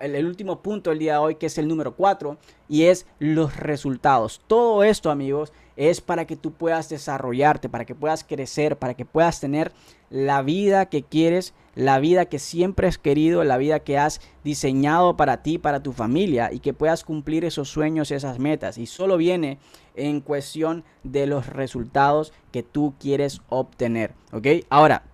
el 0.00 0.26
último 0.26 0.60
punto 0.60 0.90
del 0.90 0.98
día 1.00 1.14
de 1.14 1.18
hoy, 1.18 1.34
que 1.36 1.46
es 1.46 1.58
el 1.58 1.68
número 1.68 1.96
4, 1.96 2.36
y 2.68 2.84
es 2.84 3.06
los 3.18 3.56
resultados. 3.56 4.40
Todo 4.46 4.84
esto, 4.84 5.10
amigos, 5.10 5.52
es 5.76 6.00
para 6.00 6.26
que 6.26 6.36
tú 6.36 6.52
puedas 6.52 6.88
desarrollarte, 6.88 7.68
para 7.68 7.84
que 7.84 7.94
puedas 7.94 8.24
crecer, 8.24 8.76
para 8.76 8.94
que 8.94 9.04
puedas 9.04 9.40
tener 9.40 9.72
la 10.10 10.42
vida 10.42 10.86
que 10.86 11.02
quieres, 11.02 11.54
la 11.74 12.00
vida 12.00 12.26
que 12.26 12.38
siempre 12.38 12.88
has 12.88 12.98
querido, 12.98 13.44
la 13.44 13.56
vida 13.56 13.80
que 13.80 13.96
has 13.96 14.20
diseñado 14.44 15.16
para 15.16 15.42
ti, 15.42 15.58
para 15.58 15.82
tu 15.82 15.92
familia, 15.92 16.52
y 16.52 16.58
que 16.58 16.74
puedas 16.74 17.04
cumplir 17.04 17.44
esos 17.44 17.68
sueños, 17.68 18.10
esas 18.10 18.38
metas. 18.38 18.76
Y 18.76 18.86
solo 18.86 19.16
viene 19.16 19.58
en 19.94 20.20
cuestión 20.20 20.84
de 21.04 21.26
los 21.26 21.46
resultados 21.46 22.32
que 22.50 22.62
tú 22.62 22.94
quieres 22.98 23.40
obtener. 23.48 24.14
¿Ok? 24.32 24.46
Ahora, 24.68 25.04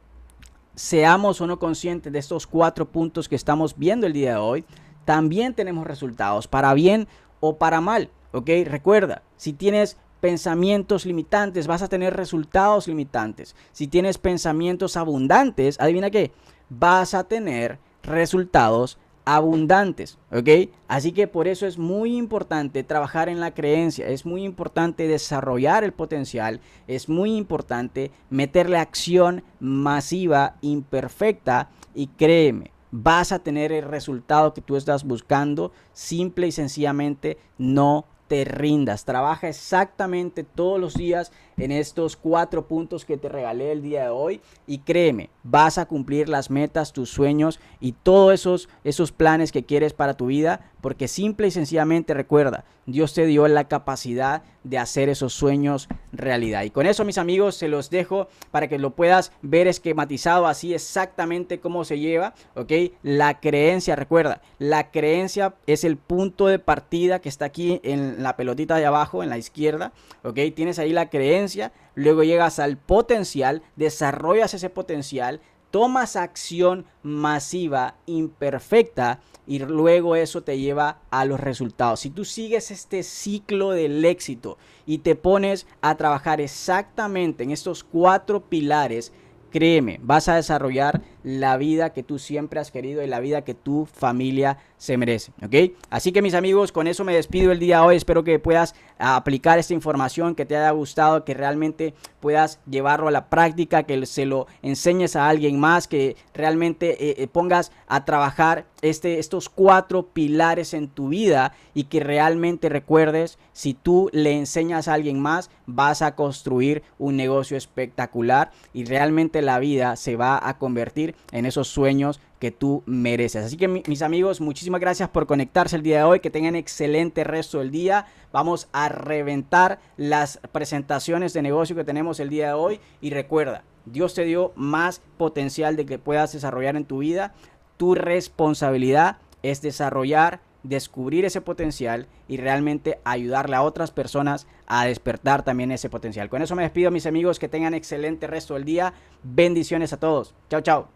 seamos 0.74 1.40
o 1.40 1.46
no 1.46 1.58
conscientes 1.58 2.12
de 2.12 2.18
estos 2.18 2.46
cuatro 2.46 2.86
puntos 2.90 3.28
que 3.28 3.36
estamos 3.36 3.76
viendo 3.78 4.06
el 4.06 4.12
día 4.12 4.32
de 4.32 4.38
hoy, 4.38 4.64
también 5.04 5.54
tenemos 5.54 5.86
resultados, 5.86 6.48
para 6.48 6.74
bien 6.74 7.06
o 7.40 7.56
para 7.58 7.80
mal. 7.80 8.10
¿Ok? 8.32 8.50
Recuerda, 8.66 9.22
si 9.36 9.52
tienes 9.52 9.96
pensamientos 10.26 11.06
limitantes, 11.06 11.68
vas 11.68 11.82
a 11.82 11.88
tener 11.88 12.16
resultados 12.16 12.88
limitantes. 12.88 13.54
Si 13.70 13.86
tienes 13.86 14.18
pensamientos 14.18 14.96
abundantes, 14.96 15.78
adivina 15.78 16.10
qué, 16.10 16.32
vas 16.68 17.14
a 17.14 17.22
tener 17.22 17.78
resultados 18.02 18.98
abundantes, 19.24 20.18
¿ok? 20.32 20.72
Así 20.88 21.12
que 21.12 21.28
por 21.28 21.46
eso 21.46 21.64
es 21.64 21.78
muy 21.78 22.16
importante 22.16 22.82
trabajar 22.82 23.28
en 23.28 23.38
la 23.38 23.54
creencia, 23.54 24.08
es 24.08 24.26
muy 24.26 24.42
importante 24.42 25.06
desarrollar 25.06 25.84
el 25.84 25.92
potencial, 25.92 26.60
es 26.88 27.08
muy 27.08 27.36
importante 27.36 28.10
meterle 28.28 28.78
acción 28.78 29.44
masiva, 29.60 30.56
imperfecta 30.60 31.70
y 31.94 32.08
créeme, 32.08 32.72
vas 32.90 33.30
a 33.30 33.38
tener 33.38 33.70
el 33.70 33.84
resultado 33.84 34.54
que 34.54 34.60
tú 34.60 34.74
estás 34.74 35.04
buscando, 35.04 35.70
simple 35.92 36.48
y 36.48 36.52
sencillamente 36.52 37.38
no 37.58 38.06
te 38.28 38.44
rindas. 38.44 39.04
Trabaja 39.04 39.48
exactamente 39.48 40.44
todos 40.44 40.80
los 40.80 40.94
días 40.94 41.32
en 41.56 41.72
estos 41.72 42.16
cuatro 42.16 42.66
puntos 42.66 43.04
que 43.04 43.16
te 43.16 43.28
regalé 43.28 43.72
el 43.72 43.82
día 43.82 44.04
de 44.04 44.08
hoy 44.10 44.40
y 44.66 44.78
créeme, 44.78 45.30
vas 45.42 45.78
a 45.78 45.86
cumplir 45.86 46.28
las 46.28 46.50
metas, 46.50 46.92
tus 46.92 47.10
sueños 47.10 47.60
y 47.80 47.92
todos 47.92 48.34
esos, 48.34 48.68
esos 48.84 49.12
planes 49.12 49.52
que 49.52 49.64
quieres 49.64 49.92
para 49.92 50.14
tu 50.14 50.26
vida 50.26 50.72
porque 50.86 51.08
simple 51.08 51.48
y 51.48 51.50
sencillamente 51.50 52.14
recuerda, 52.14 52.64
Dios 52.86 53.12
te 53.12 53.26
dio 53.26 53.48
la 53.48 53.64
capacidad 53.64 54.44
de 54.62 54.78
hacer 54.78 55.08
esos 55.08 55.32
sueños 55.32 55.88
realidad. 56.12 56.62
Y 56.62 56.70
con 56.70 56.86
eso, 56.86 57.04
mis 57.04 57.18
amigos, 57.18 57.56
se 57.56 57.66
los 57.66 57.90
dejo 57.90 58.28
para 58.52 58.68
que 58.68 58.78
lo 58.78 58.94
puedas 58.94 59.32
ver 59.42 59.66
esquematizado 59.66 60.46
así 60.46 60.74
exactamente 60.74 61.58
cómo 61.58 61.84
se 61.84 61.98
lleva, 61.98 62.34
¿ok? 62.54 62.72
La 63.02 63.40
creencia, 63.40 63.96
recuerda, 63.96 64.42
la 64.58 64.92
creencia 64.92 65.54
es 65.66 65.82
el 65.82 65.96
punto 65.96 66.46
de 66.46 66.60
partida 66.60 67.20
que 67.20 67.28
está 67.28 67.46
aquí 67.46 67.80
en 67.82 68.22
la 68.22 68.36
pelotita 68.36 68.76
de 68.76 68.86
abajo, 68.86 69.24
en 69.24 69.28
la 69.30 69.38
izquierda, 69.38 69.92
¿ok? 70.22 70.38
Tienes 70.54 70.78
ahí 70.78 70.92
la 70.92 71.10
creencia, 71.10 71.45
luego 71.94 72.24
llegas 72.24 72.58
al 72.58 72.76
potencial, 72.76 73.62
desarrollas 73.76 74.54
ese 74.54 74.70
potencial, 74.70 75.40
tomas 75.70 76.16
acción 76.16 76.86
masiva, 77.02 77.96
imperfecta, 78.06 79.20
y 79.46 79.60
luego 79.60 80.16
eso 80.16 80.42
te 80.42 80.58
lleva 80.58 80.98
a 81.10 81.24
los 81.24 81.38
resultados. 81.38 82.00
Si 82.00 82.10
tú 82.10 82.24
sigues 82.24 82.70
este 82.70 83.02
ciclo 83.02 83.70
del 83.70 84.04
éxito 84.04 84.58
y 84.86 84.98
te 84.98 85.14
pones 85.14 85.66
a 85.82 85.96
trabajar 85.96 86.40
exactamente 86.40 87.44
en 87.44 87.50
estos 87.52 87.84
cuatro 87.84 88.40
pilares, 88.40 89.12
créeme, 89.50 90.00
vas 90.02 90.28
a 90.28 90.36
desarrollar 90.36 91.02
la 91.26 91.56
vida 91.56 91.92
que 91.92 92.04
tú 92.04 92.20
siempre 92.20 92.60
has 92.60 92.70
querido 92.70 93.02
y 93.02 93.08
la 93.08 93.18
vida 93.18 93.42
que 93.42 93.52
tu 93.52 93.84
familia 93.84 94.58
se 94.76 94.96
merece, 94.96 95.32
¿ok? 95.42 95.76
Así 95.90 96.12
que 96.12 96.22
mis 96.22 96.34
amigos, 96.34 96.70
con 96.70 96.86
eso 96.86 97.02
me 97.02 97.16
despido 97.16 97.50
el 97.50 97.58
día 97.58 97.80
de 97.80 97.86
hoy. 97.86 97.96
Espero 97.96 98.22
que 98.22 98.38
puedas 98.38 98.76
aplicar 98.96 99.58
esta 99.58 99.74
información, 99.74 100.36
que 100.36 100.46
te 100.46 100.56
haya 100.56 100.70
gustado, 100.70 101.24
que 101.24 101.34
realmente 101.34 101.94
puedas 102.20 102.60
llevarlo 102.70 103.08
a 103.08 103.10
la 103.10 103.28
práctica, 103.28 103.82
que 103.82 104.06
se 104.06 104.24
lo 104.24 104.46
enseñes 104.62 105.16
a 105.16 105.28
alguien 105.28 105.58
más, 105.58 105.88
que 105.88 106.16
realmente 106.32 106.90
eh, 107.04 107.16
eh, 107.18 107.26
pongas 107.26 107.72
a 107.88 108.04
trabajar 108.04 108.66
este, 108.82 109.18
estos 109.18 109.48
cuatro 109.48 110.06
pilares 110.06 110.74
en 110.74 110.86
tu 110.86 111.08
vida 111.08 111.54
y 111.74 111.84
que 111.84 111.98
realmente 111.98 112.68
recuerdes, 112.68 113.36
si 113.52 113.74
tú 113.74 114.10
le 114.12 114.32
enseñas 114.32 114.86
a 114.86 114.94
alguien 114.94 115.18
más, 115.18 115.50
vas 115.66 116.02
a 116.02 116.14
construir 116.14 116.84
un 117.00 117.16
negocio 117.16 117.56
espectacular 117.56 118.52
y 118.72 118.84
realmente 118.84 119.42
la 119.42 119.58
vida 119.58 119.96
se 119.96 120.14
va 120.14 120.38
a 120.40 120.58
convertir 120.58 121.15
en 121.32 121.46
esos 121.46 121.68
sueños 121.68 122.20
que 122.38 122.50
tú 122.50 122.82
mereces. 122.86 123.44
Así 123.44 123.56
que 123.56 123.68
mis 123.68 124.02
amigos, 124.02 124.40
muchísimas 124.40 124.80
gracias 124.80 125.08
por 125.08 125.26
conectarse 125.26 125.76
el 125.76 125.82
día 125.82 125.98
de 125.98 126.04
hoy. 126.04 126.20
Que 126.20 126.30
tengan 126.30 126.56
excelente 126.56 127.24
resto 127.24 127.58
del 127.58 127.70
día. 127.70 128.06
Vamos 128.32 128.68
a 128.72 128.88
reventar 128.88 129.78
las 129.96 130.38
presentaciones 130.52 131.32
de 131.32 131.42
negocio 131.42 131.76
que 131.76 131.84
tenemos 131.84 132.20
el 132.20 132.28
día 132.28 132.48
de 132.48 132.52
hoy. 132.54 132.80
Y 133.00 133.10
recuerda, 133.10 133.64
Dios 133.86 134.14
te 134.14 134.24
dio 134.24 134.52
más 134.56 135.00
potencial 135.16 135.76
de 135.76 135.86
que 135.86 135.98
puedas 135.98 136.32
desarrollar 136.32 136.76
en 136.76 136.84
tu 136.84 136.98
vida. 136.98 137.34
Tu 137.76 137.94
responsabilidad 137.94 139.18
es 139.42 139.62
desarrollar, 139.62 140.40
descubrir 140.62 141.24
ese 141.24 141.40
potencial 141.40 142.08
y 142.28 142.36
realmente 142.38 142.98
ayudarle 143.04 143.56
a 143.56 143.62
otras 143.62 143.92
personas 143.92 144.46
a 144.66 144.86
despertar 144.86 145.44
también 145.44 145.70
ese 145.70 145.88
potencial. 145.88 146.28
Con 146.28 146.42
eso 146.42 146.56
me 146.56 146.62
despido 146.62 146.90
mis 146.90 147.06
amigos, 147.06 147.38
que 147.38 147.48
tengan 147.48 147.74
excelente 147.74 148.26
resto 148.26 148.54
del 148.54 148.64
día. 148.64 148.92
Bendiciones 149.22 149.92
a 149.92 149.98
todos. 149.98 150.34
Chao, 150.50 150.60
chao. 150.60 150.95